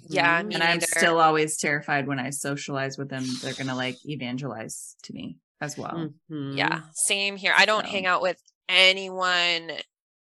[0.07, 0.47] Yeah, Mhm.
[0.47, 0.85] me and I'm neither.
[0.85, 5.39] still always terrified when I socialize with them, they're going to like evangelize to me
[5.61, 6.11] as well.
[6.29, 6.57] Mhm.
[6.57, 8.37] yeah same here i don't So- hang out with
[8.67, 9.71] anyone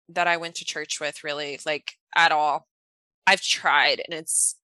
[0.08, 2.66] that i went to church with really like at all
[3.28, 4.56] i've tried and it's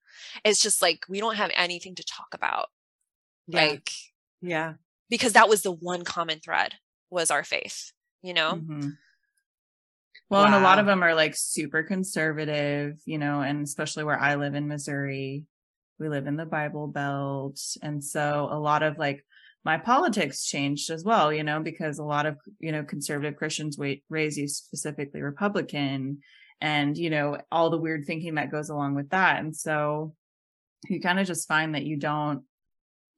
[0.44, 2.68] it's just like we don't have anything to talk about
[3.46, 3.60] Yeah.
[3.66, 3.90] like
[4.40, 4.74] Yeah.
[5.08, 6.74] because that was the one common thread
[7.10, 7.92] was our faith,
[8.22, 8.54] you know?
[8.56, 8.98] Mhm.
[10.28, 14.18] Well, and a lot of them are like super conservative, you know, and especially where
[14.18, 15.44] I live in Missouri,
[16.00, 17.60] we live in the Bible Belt.
[17.80, 19.24] And so a lot of like
[19.64, 23.78] my politics changed as well, you know, because a lot of, you know, conservative Christians
[23.78, 26.18] wait, raise you specifically Republican
[26.60, 29.40] and, you know, all the weird thinking that goes along with that.
[29.40, 30.14] And so
[30.88, 32.42] you kind of just find that you don't,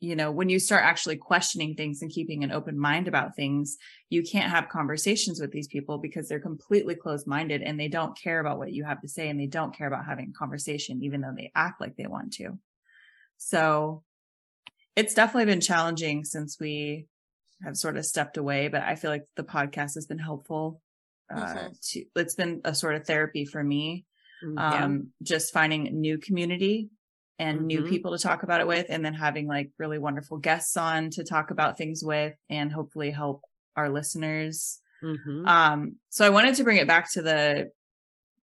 [0.01, 3.77] you know, when you start actually questioning things and keeping an open mind about things,
[4.11, 8.17] you can't have conversations with these people because they're completely closed minded and they don't
[8.17, 11.03] care about what you have to say and they don't care about having a conversation,
[11.03, 12.59] even though they act like they want to.
[13.39, 14.05] So
[14.95, 17.07] it's definitely been challenging since we
[17.63, 20.81] have sort of stepped away, but I feel like the podcast has been helpful.
[21.33, 21.81] Uh, Mhm.
[21.91, 24.07] to, it's been a sort of therapy for me
[24.43, 24.85] Mm, yeah.
[24.85, 26.91] um just finding a new community
[27.39, 27.89] and new Mhm.
[27.89, 31.25] people to talk about it with and then having like really wonderful guests on to
[31.25, 33.43] talk about things with and hopefully help
[33.77, 35.47] our listeners Mhm.
[35.47, 37.71] um so i wanted to bring it back to the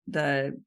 [0.07, 0.61] the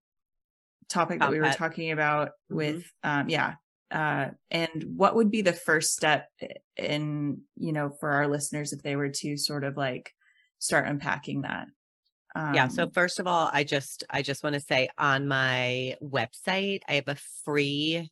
[0.90, 2.56] topic that Top we were talking about Mhm.
[2.56, 3.56] with um yeah
[3.92, 6.28] uh and what would be the first step
[6.76, 10.14] in you know for our listeners if they were to sort of like
[10.60, 11.68] start unpacking that
[12.36, 15.96] yeah so Um, first of all i just i just want to say on my
[16.04, 17.16] website i have a
[17.46, 18.12] free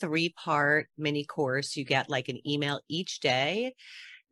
[0.00, 1.76] three part mini course.
[1.76, 3.74] You get like an email each day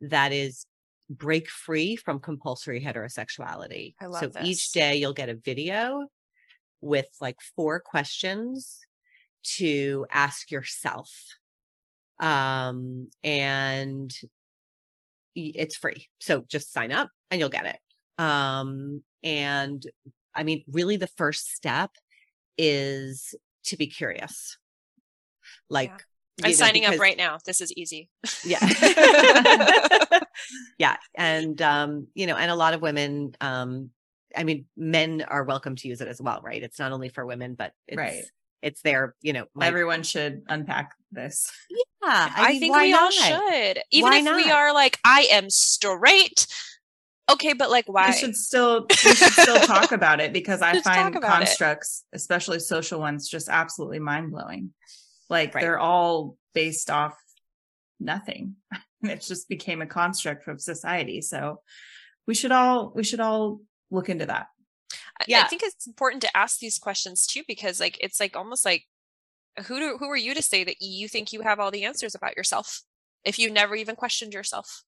[0.01, 0.65] that is
[1.09, 3.95] break free from compulsory heterosexuality.
[4.01, 4.43] I love so this.
[4.43, 6.07] each day you'll get a video
[6.81, 8.79] with like four questions
[9.57, 11.11] to ask yourself.
[12.19, 14.11] Um and
[15.35, 16.07] it's free.
[16.19, 18.23] So just sign up and you'll get it.
[18.23, 19.83] Um and
[20.35, 21.91] i mean really the first step
[22.57, 24.57] is to be curious
[25.69, 25.91] like
[26.43, 27.39] I'm you know, signing up right now.
[27.45, 28.09] This is easy.
[28.45, 28.59] yeah
[30.77, 33.89] yeah and um you know and a lot of women um
[34.35, 37.25] i mean men are welcome to use it as well right it's not only for
[37.25, 38.23] women but it's Right.
[38.61, 42.93] it's their you know my, everyone should unpack this yeah I, mean, think why we
[42.93, 43.79] all should.
[43.91, 46.47] Even Why if we are like, I am straight.
[47.29, 48.07] Okay, but like why?
[48.11, 51.47] we should still we should still talk about it because I find about it.
[51.47, 54.73] constructs, especially social ones, just absolutely mind blowing.
[55.29, 55.61] Like Right.
[55.61, 57.15] they're all based off
[57.99, 58.55] nothing.
[59.03, 61.21] it just became a construct of society.
[61.21, 61.61] So
[62.25, 63.61] we should all we should all
[63.91, 64.47] look into that.
[65.19, 68.65] I- I think it's important to ask these questions too, because like it's like almost
[68.65, 68.85] like
[69.65, 72.13] who do, who are you to say that you think you have all the answers
[72.15, 72.83] about yourself
[73.23, 74.83] if you never even questioned yourself?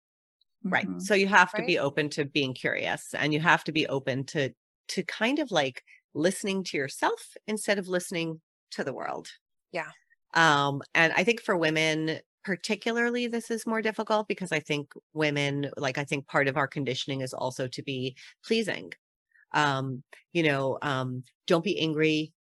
[0.64, 1.02] right Mhm.
[1.02, 1.68] so you have to Right?
[1.68, 4.54] be open to being curious and you have to be open to
[4.90, 5.84] to kind of like
[6.14, 9.30] listening to yourself instead of listening to the world
[9.72, 9.92] Yeah.
[10.34, 15.70] Um and i think for women particularly this is more difficult because i think women
[15.78, 18.16] like i think part of our conditioning is also to be
[18.46, 18.92] pleasing.
[19.54, 20.04] Um
[20.34, 22.34] you know um don't be angry.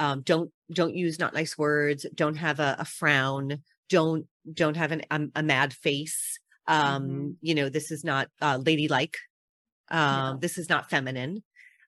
[0.00, 2.06] Um don't don't use not nice words.
[2.14, 3.62] Don't have a, a frown.
[3.88, 6.38] Don't don't have an a, a mad face.
[6.66, 7.36] Um Mhm.
[7.42, 9.18] you know this is not uh ladylike.
[9.90, 11.42] Um this is not feminine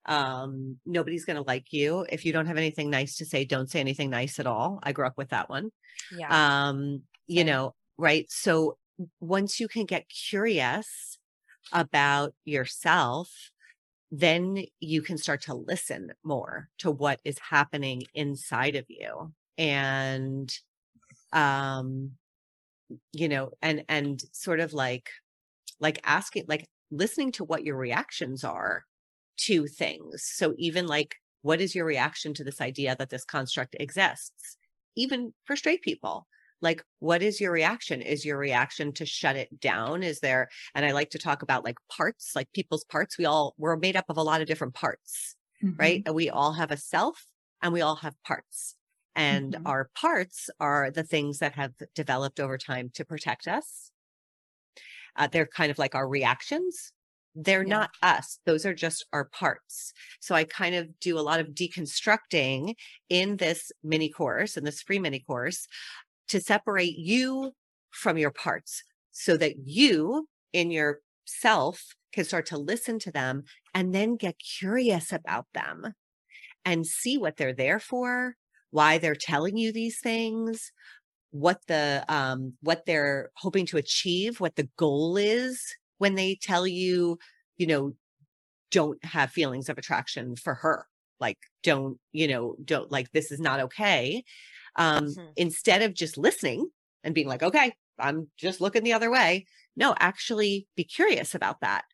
[0.06, 2.06] um nobody's going to like you.
[2.10, 4.80] If you don't have anything nice to say don't say anything nice at all.
[4.82, 5.70] I grew up with that one.
[6.10, 6.36] Yeah.
[6.66, 7.44] um you Same.
[7.44, 8.26] know right?
[8.30, 8.78] So
[9.20, 11.18] once you can get curious
[11.72, 13.50] about yourself
[14.10, 19.32] then you can start to listen more to what is happening inside of you.
[19.58, 20.52] And
[21.32, 22.12] um
[23.12, 25.10] you know and and sort of like
[25.80, 28.84] like asking like listening to what your reactions are
[29.38, 30.24] to things.
[30.24, 34.56] So even like what is your reaction to this idea that this construct exists
[34.96, 36.26] even for straight people?
[36.60, 38.00] Like what is your reaction?
[38.02, 40.02] Is your reaction to shut it down?
[40.04, 43.18] Is there and i like to talk about like parts like people's parts.
[43.18, 45.36] We all we're made up of a lot of different parts
[45.78, 46.02] right?
[46.06, 47.26] And we all have a self
[47.62, 48.76] and we all have parts.
[49.14, 49.62] And Mhm.
[49.64, 53.90] our parts are the things that have developed over time to protect us.
[55.16, 56.92] Uh, they're kind of like our reactions
[57.34, 57.68] they're Yeah.
[57.68, 61.48] not us those are just our parts so i kind of do a lot of
[61.48, 62.74] deconstructing
[63.08, 65.66] in this mini course in this free mini course
[66.28, 67.52] to separate you
[67.90, 73.42] from your parts so that you in yourself can start to listen to them
[73.74, 75.94] and then get curious about them
[76.64, 78.36] and see what they're there for
[78.70, 80.72] why they're telling you these things
[81.30, 85.62] what the um what they're hoping to achieve what the goal is
[86.02, 87.18] when they tell you
[87.58, 87.94] you know
[88.70, 90.86] don't have feelings of attraction for her
[91.20, 94.24] like don't you know don't like this is not okay
[94.76, 95.36] um Mhm.
[95.36, 96.68] instead of just listening
[97.04, 99.46] and being like okay I'm just looking the other way.
[99.76, 101.84] No, actually be curious about that.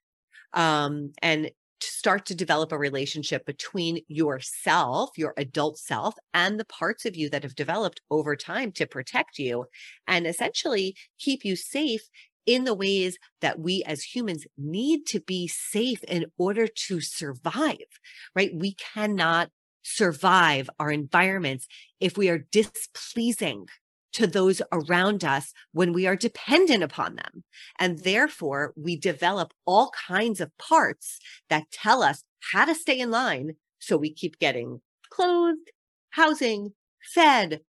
[0.52, 1.50] Um, and
[1.80, 7.16] to start to develop a relationship between yourself, your adult self, and the parts of
[7.16, 9.66] you that have developed over time to protect you
[10.08, 12.08] and essentially keep you safe
[12.48, 18.00] in the ways that we as humans need to be safe in order to survive,
[18.34, 18.50] right?
[18.54, 19.50] We cannot
[19.82, 21.68] survive our environments
[22.00, 23.66] if we are displeasing
[24.14, 27.44] to those around us when we are dependent upon them.
[27.78, 31.18] And therefore, we develop all kinds of parts
[31.50, 33.56] that tell us how to stay in line.
[33.78, 34.80] So we keep getting
[35.10, 35.70] clothed,
[36.10, 36.72] housing,
[37.14, 37.60] fed,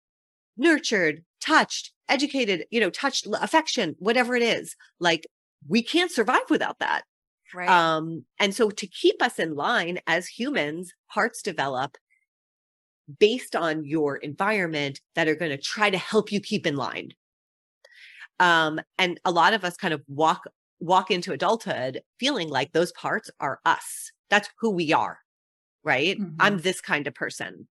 [0.55, 4.75] nurtured, touched, educated, you know, touched, affection, whatever it is.
[4.99, 5.27] Like
[5.67, 7.03] we can't survive without that.
[7.53, 7.67] Right.
[7.69, 11.97] Um, and so to keep us in line as humans, hearts develop
[13.19, 17.11] based on your environment that are going to try to help you keep in line.
[18.39, 20.43] Um, and a lot of us kind of walk
[20.81, 24.11] walk into adulthood feeling like those parts are us.
[24.29, 25.19] That's who we are,
[25.83, 26.17] right?
[26.17, 26.35] Mhm.
[26.39, 27.67] I'm this kind of person.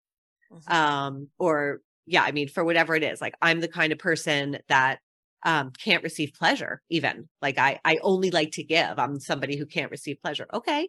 [0.50, 0.68] Mhm.
[0.72, 4.58] Um, or yeah, I mean, for whatever it is, like I'm the kind of person
[4.68, 4.98] that
[5.44, 9.66] um can't receive pleasure even like i i only like to give i'm somebody who
[9.66, 10.88] can't receive pleasure okay.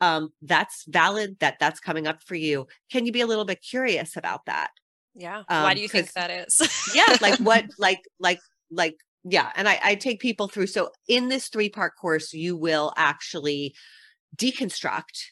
[0.00, 2.66] Um that's valid that that's coming up for you.
[2.90, 4.70] Can you be a little bit curious about that?
[5.14, 5.44] Yeah.
[5.46, 6.92] Why um, do you think that is?
[6.94, 8.40] Yeah like what like like
[8.70, 12.56] like yeah and i i take people through so in this three part course you
[12.56, 13.74] will actually
[14.36, 15.30] deconstruct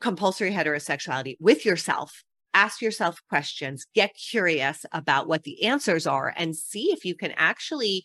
[0.00, 2.24] compulsory heterosexuality with yourself
[2.54, 7.32] ask yourself questions get curious about what the answers are and see if you can
[7.36, 8.04] actually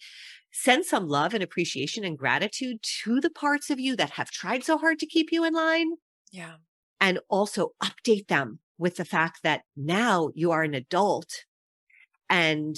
[0.52, 4.64] send some love and appreciation and gratitude to the parts of you that have tried
[4.64, 5.94] so hard to keep you in line.
[6.32, 6.56] Yeah.
[7.00, 11.46] and also update them with the fact that now you are an adult
[12.30, 12.76] and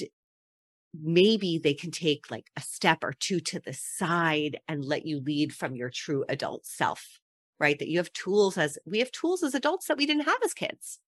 [0.94, 5.20] maybe they can take like a step or two to the side and let you
[5.20, 7.20] lead from your true adult self
[7.60, 7.78] right?
[7.78, 10.54] That you have tools as we have tools as adults that we didn't have as
[10.54, 11.00] kids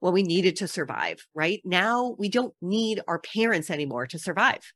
[0.00, 1.60] when we needed to survive right?
[1.64, 4.72] Now we don't need our parents anymore to survive.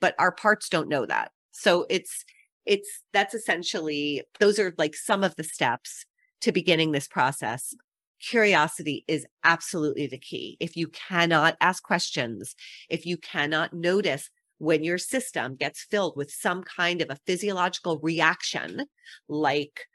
[0.00, 1.30] But our parts don't know that.
[1.52, 2.24] So it's
[2.66, 6.04] it's that's essentially those are like some of the steps
[6.40, 7.74] to beginning this process.
[8.20, 10.56] Curiosity is absolutely the key.
[10.60, 12.54] If you cannot ask questions
[12.88, 17.98] if you cannot notice when your system gets filled with some kind of a physiological
[17.98, 18.86] reaction
[19.28, 19.86] like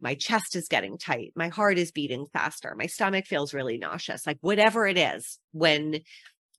[0.00, 4.26] my chest is getting tight my heart is beating faster my stomach feels really nauseous
[4.26, 6.00] like whatever it is when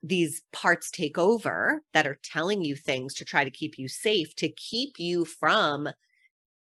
[0.03, 4.35] these parts take over that are telling you things to try to keep you safe
[4.35, 5.89] to keep you from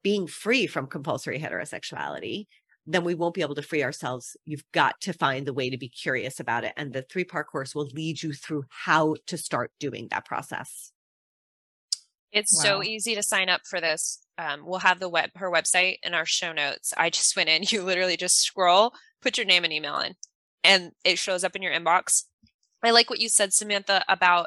[0.03, 2.47] being free from compulsory heterosexuality
[2.87, 4.37] then we won't be able to free ourselves.
[4.45, 7.47] You've got to find the way to be curious about it and the three part
[7.47, 10.92] course will lead you through how to start doing that process
[12.33, 12.63] It's Wow.
[12.63, 14.19] so easy to sign up for this.
[14.39, 16.93] Um, we'll have the web her website in our show notes.
[16.97, 17.63] I just went in.
[17.71, 20.15] You literally just scroll, put your name and email in,
[20.65, 22.25] and it shows up in your inbox.
[22.83, 24.47] I like what you said, Samantha, about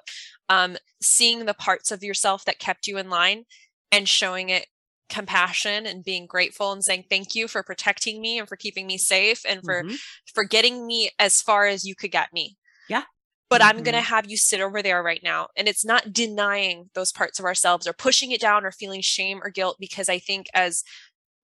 [0.50, 3.44] um, seeing the parts of yourself that kept you in line
[3.92, 4.68] and showing it
[5.08, 8.98] compassion and being grateful and saying thank you for protecting me and for keeping me
[8.98, 9.98] safe and for Mhm.
[10.34, 12.58] for getting me as far as you could get me.
[12.90, 13.04] Yeah.
[13.50, 14.16] But I'm going to mm-hmm.
[14.16, 15.50] have you sit over there right now.
[15.56, 19.40] And it's not denying those parts of ourselves or pushing it down or feeling shame
[19.44, 20.84] or guilt because I think as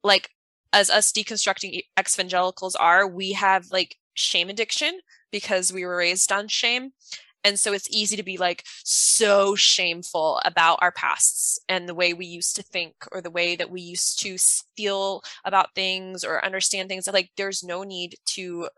[0.04, 0.30] like
[0.74, 5.00] as us deconstructing evangelicals are, we have like shame addiction
[5.32, 6.92] because we were raised on shame.
[7.44, 12.14] And so it's easy to be like so shameful about our pasts and the way
[12.14, 14.38] we used to think or the way that we used to
[14.78, 17.08] feel about things or understand things.
[17.08, 18.70] Like there's no need to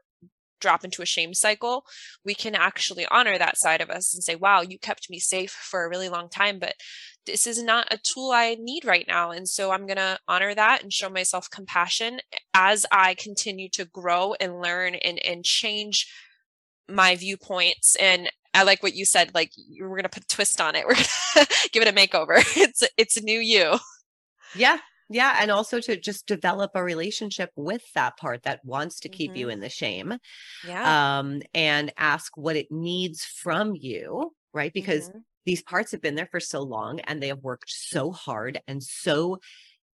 [0.64, 1.86] drop into a shame cycle.
[2.26, 5.52] We can actually honor that side of us and say, wow, you kept me safe
[5.52, 6.74] for a really long time, but
[7.26, 9.32] this is not a tool I need right now.
[9.32, 12.20] And so I'm going to honor that and show myself compassion
[12.54, 16.12] as I continue to grow and learn and, and change
[16.90, 17.96] my viewpoints.
[17.98, 20.86] And I like what you said, like we're going to put a twist on it.
[20.88, 22.44] We're to give it a makeover.
[22.56, 23.78] It's, it's a new you.
[24.56, 24.78] yeah
[25.14, 29.36] yeah and also to just develop a relationship with that part that wants to keep
[29.36, 29.52] you Mhm.
[29.52, 30.14] in the shame
[30.64, 30.94] Yeah.
[30.94, 35.24] um and ask what it needs from you right because Mhm.
[35.46, 38.84] these parts have been there for so long and they have worked so hard and
[38.84, 39.40] so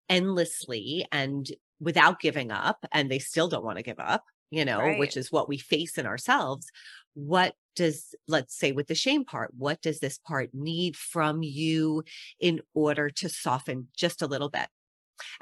[0.09, 4.91] endlessly and without giving up and they still don't want to give up you know
[4.91, 4.91] Right.
[4.91, 6.67] which is what we face in ourselves
[7.13, 12.03] what does let's say with the shame part what does this part need from you
[12.39, 14.67] in order to soften just a little bit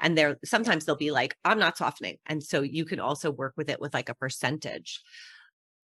[0.00, 2.16] and there sometimes they'll be like i'm not softening.
[2.26, 5.00] And so you can also work with it with like a percentage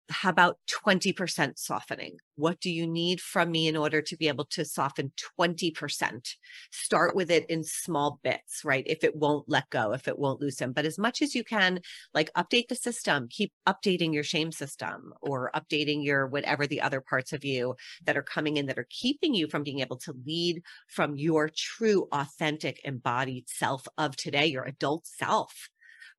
[0.09, 2.17] how about 20% softening?
[2.35, 6.35] What do you need from me in order to be able to soften 20%?
[6.71, 8.83] Start with it in small bits, right?
[8.85, 11.79] If it won't let go, if it won't loosen, but as much as you can,
[12.13, 17.01] like update the system, keep updating your shame system or updating your whatever the other
[17.01, 17.75] parts of you
[18.05, 21.49] that are coming in that are keeping you from being able to lead from your
[21.55, 25.69] true, authentic, embodied self of today, your adult self,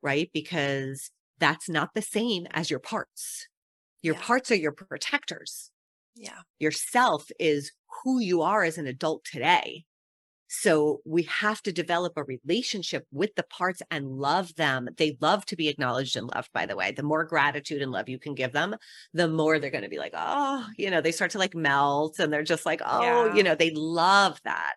[0.01, 0.31] right?
[0.33, 3.49] Because that's not the same as your parts
[4.03, 4.23] your Yeah.
[4.23, 5.71] parts are your protectors.
[6.15, 6.43] Yeah.
[6.59, 7.73] Yourself is
[8.05, 9.85] who you are as an adult today.
[10.49, 14.89] So we have to develop a relationship with the parts and love them.
[14.99, 16.93] They love to be acknowledged and loved, by the way.
[16.93, 18.77] The more gratitude and love you can give them,
[19.15, 22.19] the more they're going to be like, oh, you know, they start to like melt
[22.19, 23.35] and they're just like, oh, Yeah.
[23.35, 24.75] you know, they love that.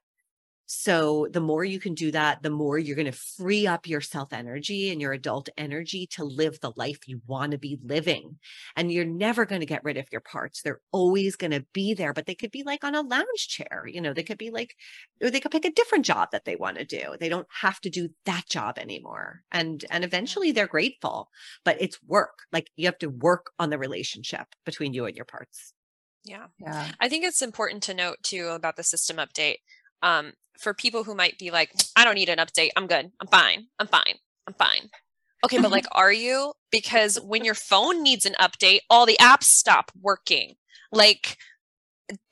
[0.68, 4.02] So the more you can do that, the more you're going to free up your
[4.02, 8.38] self energy and your adult energy to live the life you want to be living.
[8.76, 10.62] And you're never going to get rid of your parts.
[10.62, 13.86] They're always going to be there, but they could be like on a lounge chair.
[13.88, 14.76] You know, they could be like,
[15.22, 17.16] or they could pick a different job that they want to do.
[17.20, 19.42] They don't have to do that job anymore.
[19.52, 21.30] And, and eventually they're grateful,
[21.64, 22.40] but it's work.
[22.52, 25.74] Like you have to work on the relationship between you and your parts.
[26.24, 26.48] Yeah.
[26.60, 26.88] Yeah.
[27.00, 29.58] I think it's important to note too about the system update.
[30.02, 32.70] Um, for people who might be like, I don't need an update.
[32.78, 33.12] I'm good.
[33.20, 33.68] I'm fine.
[33.80, 34.16] I'm fine.
[34.48, 34.90] I'm fine.
[35.44, 36.54] Okay, but like, are you?
[36.72, 40.56] Because when your phone needs an update, all the apps stop working.
[40.92, 41.38] Like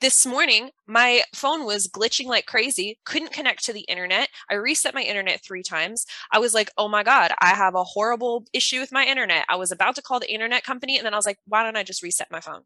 [0.00, 4.28] this morning, my phone was glitching like crazy, couldn't connect to the internet.
[4.50, 6.06] I reset my internet three times.
[6.32, 9.44] I was like, oh my God, I have a horrible issue with my internet.
[9.48, 11.76] I was about to call the internet company, and then I was like, why don't
[11.76, 12.62] I just reset my phone?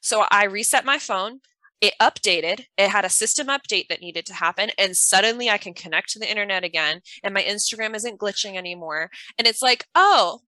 [0.00, 1.40] So I reset my phone.
[1.80, 2.64] It updated.
[2.76, 4.70] It had a system update that needed to happen.
[4.76, 7.00] And suddenly I can connect to the internet again.
[7.22, 9.10] And my Instagram isn't glitching anymore.
[9.38, 10.40] And it's like, oh,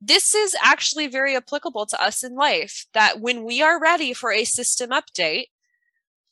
[0.00, 4.32] this is actually very applicable to us in life that when we are ready for
[4.32, 5.46] a system update,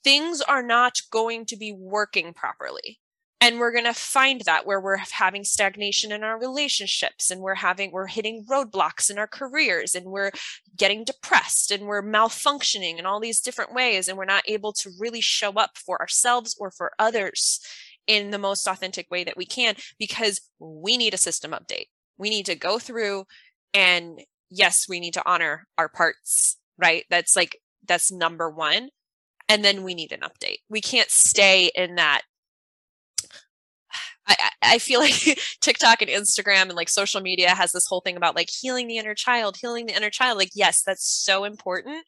[0.03, 2.99] things are not going to be working properly
[3.41, 7.55] and we're going to find that where we're having stagnation in our relationships and we're
[7.55, 10.33] having we're hitting roadblocks in our careers and we're
[10.77, 14.91] getting depressed and we're malfunctioning in all these different ways and we're not able to
[14.99, 17.61] really show up for ourselves or for others
[18.07, 21.87] in the most authentic way that we can because we need a system update.
[22.17, 23.25] We need to go through
[23.75, 24.21] and
[24.51, 27.05] yes we need to honor our parts right?
[27.11, 28.89] That's like that's number 1
[29.49, 30.59] and then we need an update.
[30.69, 32.23] We can't stay in that
[34.63, 35.15] I, feel like
[35.61, 38.99] TikTok and Instagram and like social media has this whole thing about like healing the
[38.99, 40.39] inner child, healing the inner child.
[40.39, 42.05] Like, yes, that's so important.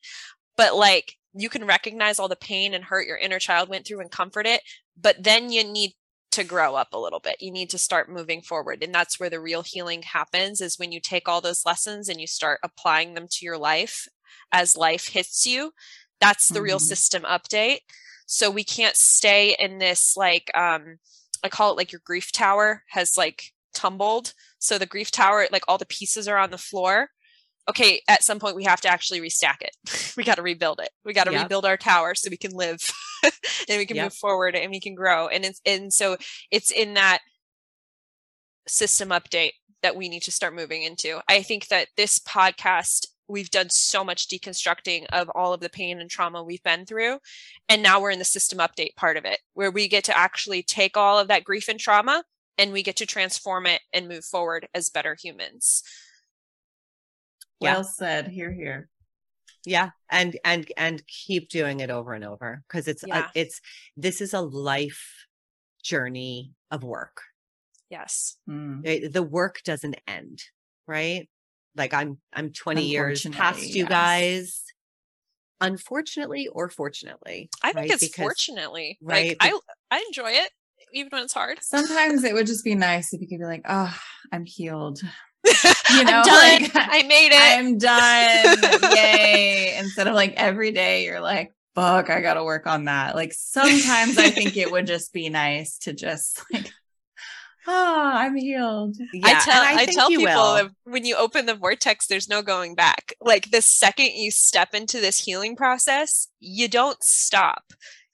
[0.56, 4.00] But like, you can recognize all the pain and hurt your inner child went through
[4.00, 4.62] and comfort it.
[5.00, 5.92] But then you need
[6.32, 7.36] to grow up a little bit.
[7.40, 8.82] You need to start moving forward.
[8.82, 12.20] And that's where the real healing happens is when you take all those lessons and
[12.20, 14.06] you start applying them to your life
[14.52, 15.72] as life hits you.
[16.20, 16.82] That's the real Mhm.
[16.82, 17.80] system update.
[18.26, 20.98] So we can't stay in this like, um,
[21.42, 24.32] I call it like your grief tower has like tumbled.
[24.58, 27.08] So the grief tower, like all the pieces are on the floor.
[27.68, 29.76] Okay, at some point we have to actually restack it.
[30.16, 30.90] we got to rebuild it.
[31.04, 31.42] We got to Yep.
[31.42, 32.78] rebuild our tower so we can live
[33.22, 34.04] and we can Yep.
[34.06, 35.28] move forward and we can grow.
[35.28, 36.16] And it's and so
[36.50, 37.20] it's in that
[38.66, 41.20] system update that we need to start moving into.
[41.28, 46.00] I think that this podcast we've done so much deconstructing of all of the pain
[46.00, 47.18] and trauma we've been through
[47.68, 50.62] and now we're in the system update part of it where we get to actually
[50.62, 52.22] take all of that grief and trauma
[52.58, 55.82] and we get to transform it and move forward as better humans
[57.60, 57.74] Yeah.
[57.74, 58.28] Well said.
[58.28, 58.88] Hear, hear.
[59.66, 59.90] Yeah.
[60.10, 63.26] And, and, and keep doing it over and over because it's, Yeah.
[63.34, 63.60] a, it's,
[63.96, 65.26] this is a life
[65.82, 67.22] journey of work.
[67.90, 68.86] yes Mm.
[68.86, 70.42] It- the work doesn't end,
[70.86, 71.28] right?
[71.76, 73.88] Like I'm, I'm 20 years past Unfortunately, you yes.
[73.88, 74.62] guys.
[75.62, 77.50] Unfortunately or fortunately.
[77.62, 77.90] i think right?
[77.90, 79.58] it's Because- fortunately right, like i
[79.90, 80.50] i enjoy it
[80.94, 83.62] even when it's hard Sometimes it would just be nice if you could be like,
[83.68, 83.94] oh,
[84.32, 85.00] I'm healed.
[85.44, 88.92] you know, i'm done like, i made it I'm done.
[88.96, 89.76] Yay.
[89.78, 93.14] Instead of like every day you're like, fuck, I gotta work on that.
[93.14, 96.72] Like sometimes I think it would just be nice to just like,
[97.66, 98.96] oh, I'm healed.
[99.12, 99.26] Yeah.
[99.26, 100.68] I tell and I, tell people will.
[100.84, 103.12] when you open the vortex, there's no going back.
[103.20, 107.64] Like the second you step into this healing process, you don't stop.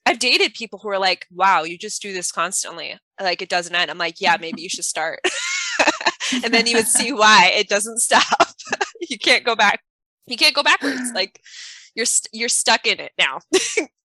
[0.05, 2.97] I've dated people who are like, "Wow, you just do this constantly.
[3.21, 5.19] Like it doesn't end." I'm like, "Yeah, maybe you should start."
[6.43, 8.47] and then you would see why it doesn't stop.
[9.09, 9.81] you can't go back.
[10.25, 11.11] You can't go backwards.
[11.13, 11.39] Like
[11.95, 13.39] you're st- you're stuck in it now.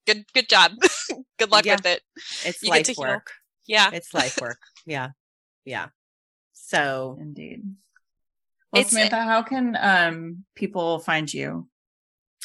[0.07, 0.73] good good job.
[1.39, 1.77] good luck Yeah.
[1.77, 2.03] with it.
[2.45, 3.03] It's you get life to heal.
[3.03, 3.31] work.
[3.67, 3.91] Yeah.
[3.93, 4.59] It's life work.
[4.87, 5.11] Yeah.
[5.65, 5.89] Yeah.
[6.53, 7.63] So Indeed.
[8.73, 11.69] Well, Samantha, how can um, people find you?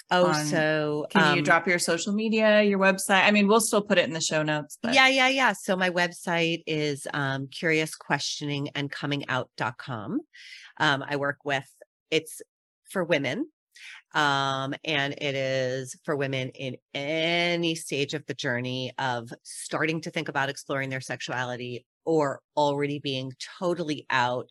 [0.09, 3.25] Oh, on, so can um, you drop your social media, your website?
[3.25, 4.77] I mean, we'll still put it in the show notes.
[4.81, 4.93] But.
[4.93, 5.51] Yeah, yeah, yeah.
[5.53, 10.19] So my website is um, curiousquestioningandcomingout.com.
[10.79, 11.69] Um, I work with,
[12.09, 12.41] it's
[12.89, 13.47] for women.
[14.13, 20.09] Um, and it is for women in any stage of the journey of starting to
[20.09, 24.49] think about exploring their sexuality or already being totally out,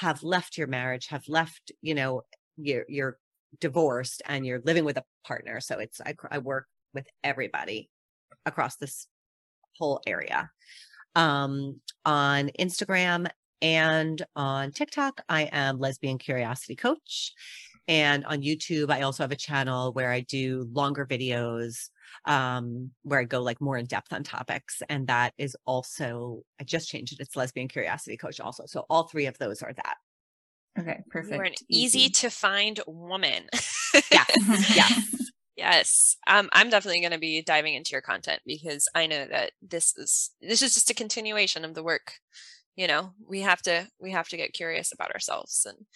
[0.00, 2.22] have left your marriage, have left, you know,
[2.56, 3.18] you're
[3.60, 5.60] divorced and you're living with a partner.
[5.60, 7.90] So it's, I, I work with everybody
[8.46, 9.06] across this
[9.78, 10.50] whole area.
[11.14, 13.28] Um, on Instagram
[13.60, 17.34] and on TikTok, I am Lesbian Curiosity Coach.
[17.88, 21.90] And on YouTube, I also have a channel where I do longer videos
[22.24, 24.82] um, where I go like more in depth on topics.
[24.88, 27.20] And that is also, I just changed it.
[27.20, 28.64] It's Lesbian Curiosity Coach also.
[28.66, 29.96] So all three of those are that.
[30.78, 31.34] Okay, perfect.
[31.34, 33.44] You're an easy, easy to find woman.
[34.10, 34.30] yes.
[34.76, 35.30] yes.
[35.56, 36.16] Yes.
[36.26, 39.96] Um, I'm definitely going to be diving into your content because I know that this
[39.96, 42.12] is this is just a continuation of the work.
[42.76, 45.86] You know, we have to we have to get curious about ourselves and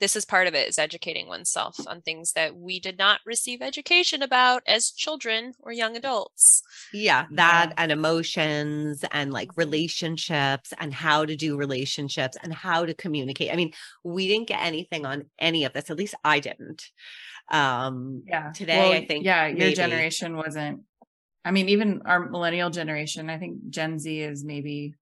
[0.00, 3.62] this is part of it is educating oneself on things that we did not receive
[3.62, 7.74] education about as children or young adults yeah that yeah.
[7.76, 13.56] and emotions and like relationships and how to do relationships and how to communicate i
[13.56, 13.72] mean
[14.02, 16.90] we didn't get anything on any of this at least i didn't
[17.50, 19.64] um yeah today well, i think yeah maybe.
[19.64, 20.80] your generation wasn't
[21.44, 24.94] i mean even our millennial generation i think gen z is maybe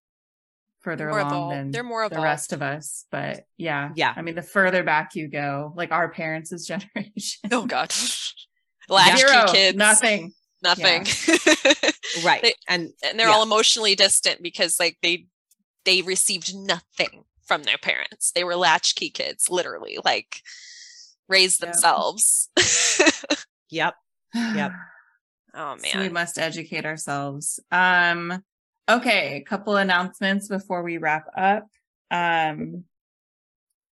[0.80, 1.56] further more along evolved.
[1.56, 2.16] than they're more evolved.
[2.16, 3.04] the rest of us.
[3.10, 4.12] But yeah, yeah.
[4.16, 7.50] I mean, the further back you go, like our parents' generation.
[7.50, 7.92] Oh God,
[8.88, 11.06] latchkey Zero, kids, nothing, nothing.
[11.26, 11.90] Yeah.
[12.24, 13.34] right, they, and and they're yeah.
[13.34, 15.26] all emotionally distant because like they
[15.84, 18.32] they received nothing from their parents.
[18.32, 20.42] They were latchkey kids, literally, like
[21.28, 21.72] raised yep.
[21.72, 22.50] themselves.
[23.70, 23.94] yep.
[24.34, 24.72] Yep.
[25.54, 25.92] Oh man.
[25.92, 27.58] So we must educate ourselves.
[27.72, 28.44] Um
[28.88, 31.66] Okay, a couple announcements before we wrap up.
[32.10, 32.84] Um,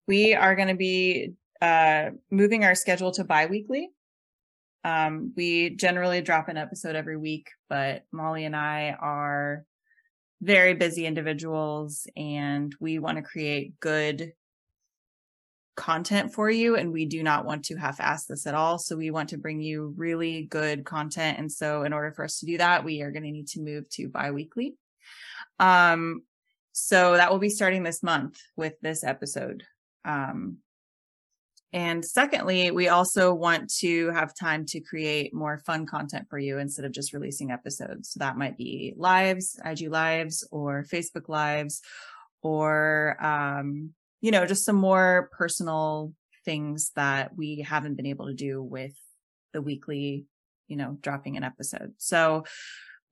[0.08, 3.90] we are going to be uh, moving our schedule to biweekly.
[4.84, 9.66] Um, we generally drop an episode every week, but Molly and I are
[10.40, 14.32] very busy individuals and we want to create good
[15.76, 18.96] content for you and we do not want to half ass this at all so
[18.96, 22.46] we want to bring you really good content and so in order for us to
[22.46, 24.74] do that we are going to need to move to biweekly
[25.58, 26.22] um,
[26.72, 29.64] so that will be starting this month with this episode.
[30.04, 30.58] Um,
[31.72, 36.58] and secondly, we also want to have time to create more fun content for you
[36.58, 38.10] instead of just releasing episodes.
[38.10, 41.82] So that might be lives, IG lives or Facebook lives
[42.42, 46.12] or, um, you know, just some more personal
[46.44, 48.94] things that we haven't been able to do with
[49.52, 50.26] the weekly,
[50.68, 51.94] you know, dropping an episode.
[51.98, 52.44] So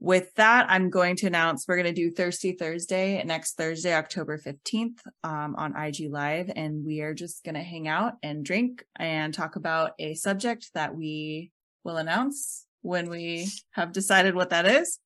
[0.05, 4.37] with that, I'm going to announce we're going to do Thirsty Thursday next Thursday, October
[4.37, 6.51] 15th um, on IG Live.
[6.55, 10.71] And we are just going to hang out and drink and talk about a subject
[10.75, 11.53] that we
[11.85, 14.99] will announce when we have decided what that is.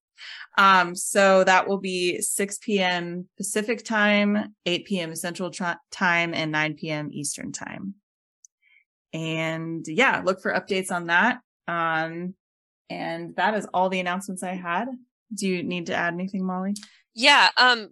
[0.57, 3.29] Um, so that will be 6 p.m.
[3.37, 5.15] Pacific time, 8 p.m.
[5.15, 7.11] Central tra- time, and 9 p.m.
[7.13, 7.95] Eastern time.
[9.13, 11.39] And yeah, look for updates on that.
[11.69, 12.35] Um,
[12.91, 14.89] and that is all the announcements I had.
[15.35, 16.75] Do you need to add anything, Molly?
[17.15, 17.49] Yeah.
[17.57, 17.91] Um,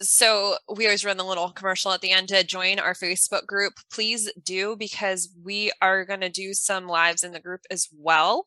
[0.00, 3.74] so we always run the little commercial at the end to join our Facebook group.
[3.92, 8.46] Please do because we are going to do some lives in the group as well.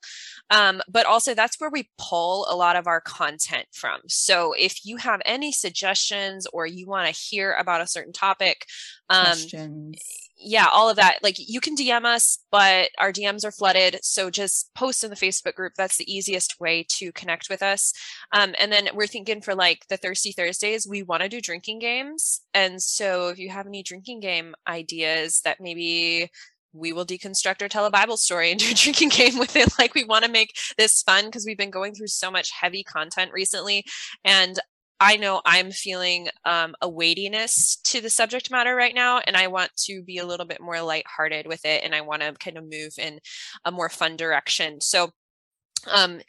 [0.49, 4.01] Um, but also that's where we pull a lot of our content from.
[4.07, 8.65] So if you have any suggestions or you want to hear about a certain topic,
[9.09, 11.19] um, questions yeah, all of that.
[11.23, 13.99] Like you can DM us, but our DMs are flooded.
[14.01, 15.73] So just post in the Facebook group.
[15.77, 17.93] That's the easiest way to connect with us.
[18.31, 21.79] Um, and then we're thinking for like the Thirsty Thursdays, we want to do drinking
[21.79, 22.41] games.
[22.53, 26.29] And so if you have any drinking game ideas that maybe
[26.75, 29.69] we will deconstruct or tell a Bible story and do a drinking game with it.
[29.79, 32.83] Like we want to make this fun because we've been going through so much heavy
[32.83, 33.85] content recently.
[34.23, 34.59] And
[34.99, 39.47] I know I'm feeling um, a weightiness to the subject matter right now, and I
[39.47, 42.57] want to be a little bit more lighthearted with it, and I want to kind
[42.57, 43.19] of move in
[43.65, 44.79] a more fun direction.
[44.79, 45.11] So,
[45.91, 46.21] um,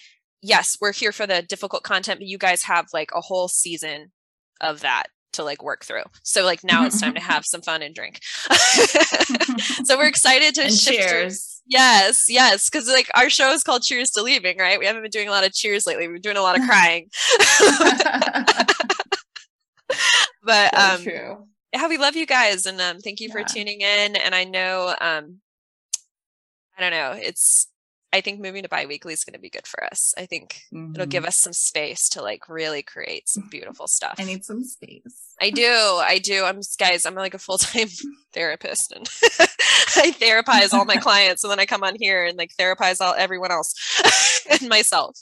[0.42, 4.12] yes, we're here for the difficult content, but you guys have like a whole season
[4.60, 5.06] of that
[5.36, 6.02] to like work through.
[6.22, 8.20] So like now it's time to have some fun and drink.
[9.84, 11.62] so we're excited to cheers.
[11.66, 14.78] Yes, yes, because like our show is called Cheers to Leaving, right?
[14.78, 16.06] We haven't been doing a lot of cheers lately.
[16.06, 17.08] We're doing a lot of crying.
[20.44, 21.46] but so um, true.
[21.72, 24.14] yeah, we love you guys, and um, thank you for tuning in.
[24.14, 25.40] And I know, um,
[26.78, 27.68] I don't know, it's.
[28.12, 30.14] I think moving to biweekly is going to be good for us.
[30.16, 31.08] I think it'll Mhm.
[31.10, 34.14] give us some space to like really create some beautiful stuff.
[34.18, 35.34] I need some space.
[35.40, 35.66] I do.
[35.68, 36.44] I do.
[36.44, 37.88] I'm guys, I'm like a full-time
[38.32, 39.06] therapist and
[39.96, 43.14] I therapize all my clients and then I come on here and like therapize all
[43.14, 43.74] everyone else
[44.50, 45.18] and myself.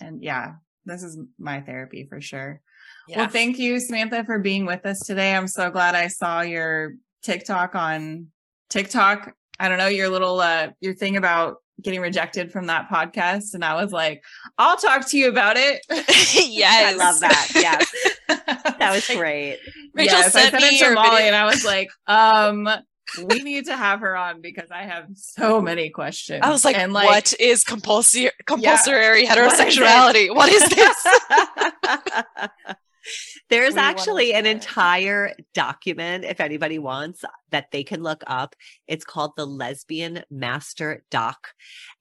[0.00, 0.54] And yeah,
[0.86, 2.60] this is my therapy for sure.
[3.08, 3.18] Yeah.
[3.18, 5.34] Well, thank you, Samantha, for being with us today.
[5.34, 8.28] I'm so glad I saw your TikTok on
[8.68, 9.34] TikTok.
[9.58, 13.54] I don't know, your little uh your thing about getting rejected from that podcast.
[13.54, 14.22] And I was like,
[14.58, 15.84] I'll talk to you about it.
[15.90, 16.94] yes.
[16.94, 17.50] I love that.
[17.54, 18.36] Yeah.
[18.78, 19.58] that was great.
[19.94, 22.68] Rachel yes, sent I sent me it to Molly and I was like, um,
[23.24, 26.40] we need to have her on because I have so many questions.
[26.42, 29.36] I was like, and what is compulsory compulsory is it?
[29.36, 30.34] heterosexuality?
[30.34, 31.06] what is this?
[33.50, 38.54] There's We actually an entire document, if anybody wants, that they can look up.
[38.86, 41.48] It's called the Lesbian Master Doc,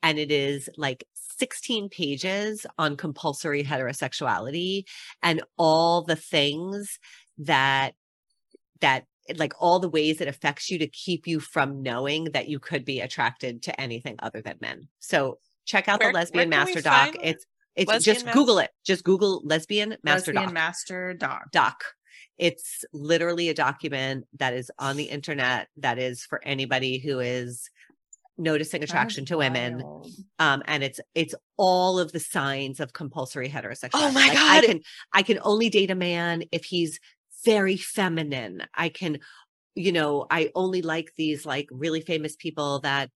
[0.03, 1.05] and it is like
[1.39, 4.84] 16 pages on compulsory heterosexuality
[5.23, 6.99] and all the things
[7.39, 7.95] that
[8.81, 9.05] that
[9.38, 12.84] like all the ways it affects you to keep you from knowing that you could
[12.85, 14.88] be attracted to anything other than men.
[14.99, 17.15] So check out Where- the Lesbian where can we Master Doc.
[17.23, 17.45] It's
[17.80, 18.69] it's Lesbian just Mas- Google it.
[18.85, 21.51] Just Google Lesbian Master Lesbian Doc Master Doc.
[21.51, 21.84] doc.
[22.38, 27.69] It's literally a document that is on the internet that is for anybody who is
[28.38, 29.84] noticing attraction to women.
[30.39, 33.89] Um, and it's it's all of the signs of compulsory heterosexuality.
[33.95, 34.64] Oh my Like, I God.
[34.65, 34.81] can
[35.14, 36.99] I can only date a man if he's
[37.43, 38.64] very feminine.
[38.73, 39.19] I can,
[39.76, 43.10] you know, I only like these like really famous people that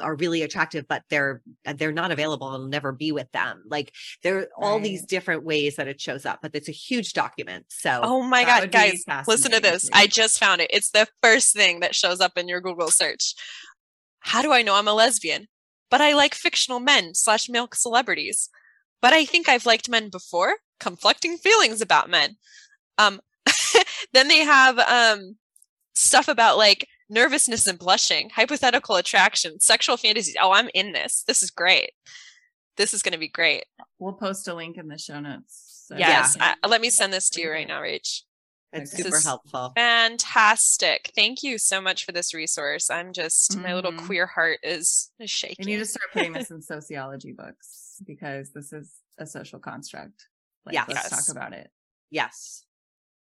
[0.00, 2.48] are really attractive, but they're they're not available.
[2.48, 3.62] I'll never be with them.
[3.68, 3.92] Like
[4.22, 7.66] there are all these different ways that it shows up, but it's a huge document.
[7.68, 9.88] So Oh my god, guys, listen to this.
[9.92, 10.70] I just found it.
[10.72, 13.34] It's the first thing that shows up in your Google search.
[14.20, 15.48] How do I know I'm a lesbian?
[15.90, 18.48] But I like fictional men slash male celebrities.
[19.02, 20.56] But I think I've liked men before.
[20.80, 22.36] Conflicting feelings about men.
[22.98, 23.20] Um,
[24.12, 25.36] then they have um
[25.94, 30.36] stuff about like nervousness and blushing, hypothetical attraction, sexual fantasies.
[30.40, 31.22] Oh, I'm in this.
[31.26, 31.90] This is great.
[32.76, 33.64] This is going to be great.
[33.98, 35.68] We'll post a link in the show notes.
[35.88, 36.34] so Yes.
[36.34, 38.22] you can- I- let me send this to you right now, Rach.
[38.72, 39.02] it's Okay.
[39.02, 39.72] super is helpful.
[39.76, 41.10] Fantastic.
[41.14, 42.88] Thank you so much for this resource.
[42.88, 44.06] I'm just, my little Mhm.
[44.06, 45.66] queer heart is, is We shaking.
[45.66, 50.28] need to start putting this in sociology books because this is a social construct.
[50.64, 50.86] Like, Yes.
[50.88, 51.70] let's talk about it.
[52.10, 52.64] Yes.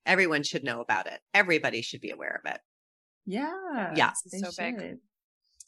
[0.07, 1.21] Everyone should know about it.
[1.33, 2.61] Everybody should be aware of it.
[3.27, 3.93] Yeah.
[3.95, 4.13] Yeah.
[4.13, 4.99] So big.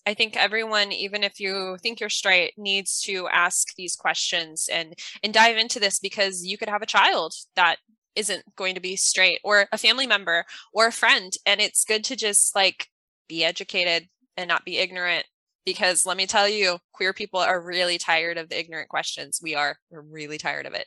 [0.06, 4.94] I think everyone, even if you think you're straight, needs to ask these questions and
[5.22, 7.78] and dive into this because you could have a child that
[8.14, 11.32] isn't going to be straight or a family member or a friend.
[11.44, 12.88] And it's good to just like
[13.28, 15.26] be educated and not be ignorant.
[15.64, 19.40] Because let me tell you, queer people are really tired of the ignorant questions.
[19.42, 19.76] We are.
[19.90, 20.86] We're really tired of it.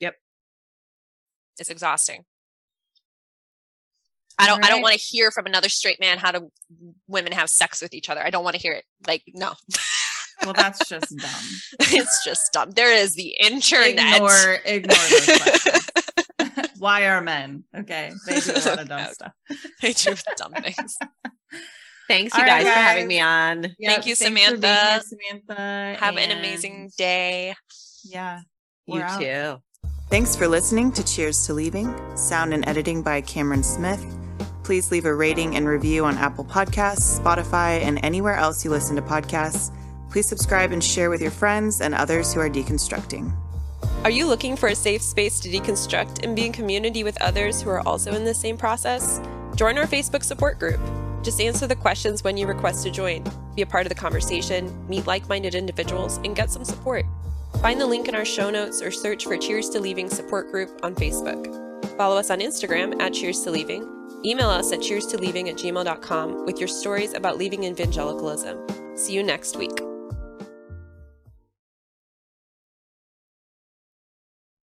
[0.00, 0.16] Yep.
[1.58, 2.24] It's exhausting.
[4.38, 6.50] I don't I don't want to hear from another straight man how do
[7.08, 8.24] women have sex with each other.
[8.24, 8.84] I don't want to hear it.
[9.06, 9.52] Like, no.
[10.44, 11.44] Well, that's just dumb.
[11.80, 12.70] it's just dumb.
[12.70, 14.16] There is the internet.
[14.16, 16.70] Ignore, ignore those questions.
[16.78, 17.64] Why are men?
[17.76, 18.12] Okay.
[18.26, 19.12] They do a lot of dumb Okay.
[19.12, 19.32] stuff.
[19.82, 20.96] they do dumb things.
[22.08, 23.62] Thanks, you All right, guys, for having me on.
[23.84, 25.04] Thank you, thanks for being here, Samantha.
[25.04, 25.96] Samantha.
[26.00, 27.54] Have an amazing day.
[28.02, 28.40] Yeah.
[28.86, 29.20] You out.
[29.20, 29.56] too.
[30.08, 31.94] Thanks for listening to Cheers to Leaving.
[32.16, 34.02] Sound and editing by Cameron Smith.
[34.68, 38.96] Please leave a rating and review on Apple Podcasts, Spotify, and anywhere else you listen
[38.96, 39.72] to podcasts.
[40.10, 43.34] Please subscribe and share with your friends and others who are deconstructing.
[44.04, 47.62] Are you looking for a safe space to deconstruct and be in community with others
[47.62, 49.22] who are also in the same process?
[49.56, 50.80] Join our Facebook support group.
[51.22, 53.24] Just answer the questions when you request to join.
[53.56, 57.06] Be a part of the conversation, meet like minded individuals, and get some support.
[57.62, 60.78] Find the link in our show notes or search for Cheers to Leaving support group
[60.82, 61.96] on Facebook.
[61.96, 63.97] Follow us on Instagram at Cheers to Leaving.
[64.24, 68.58] Email us at cheers to leaving at gmail.com with your stories about leaving evangelicalism.
[68.96, 69.80] See you next week.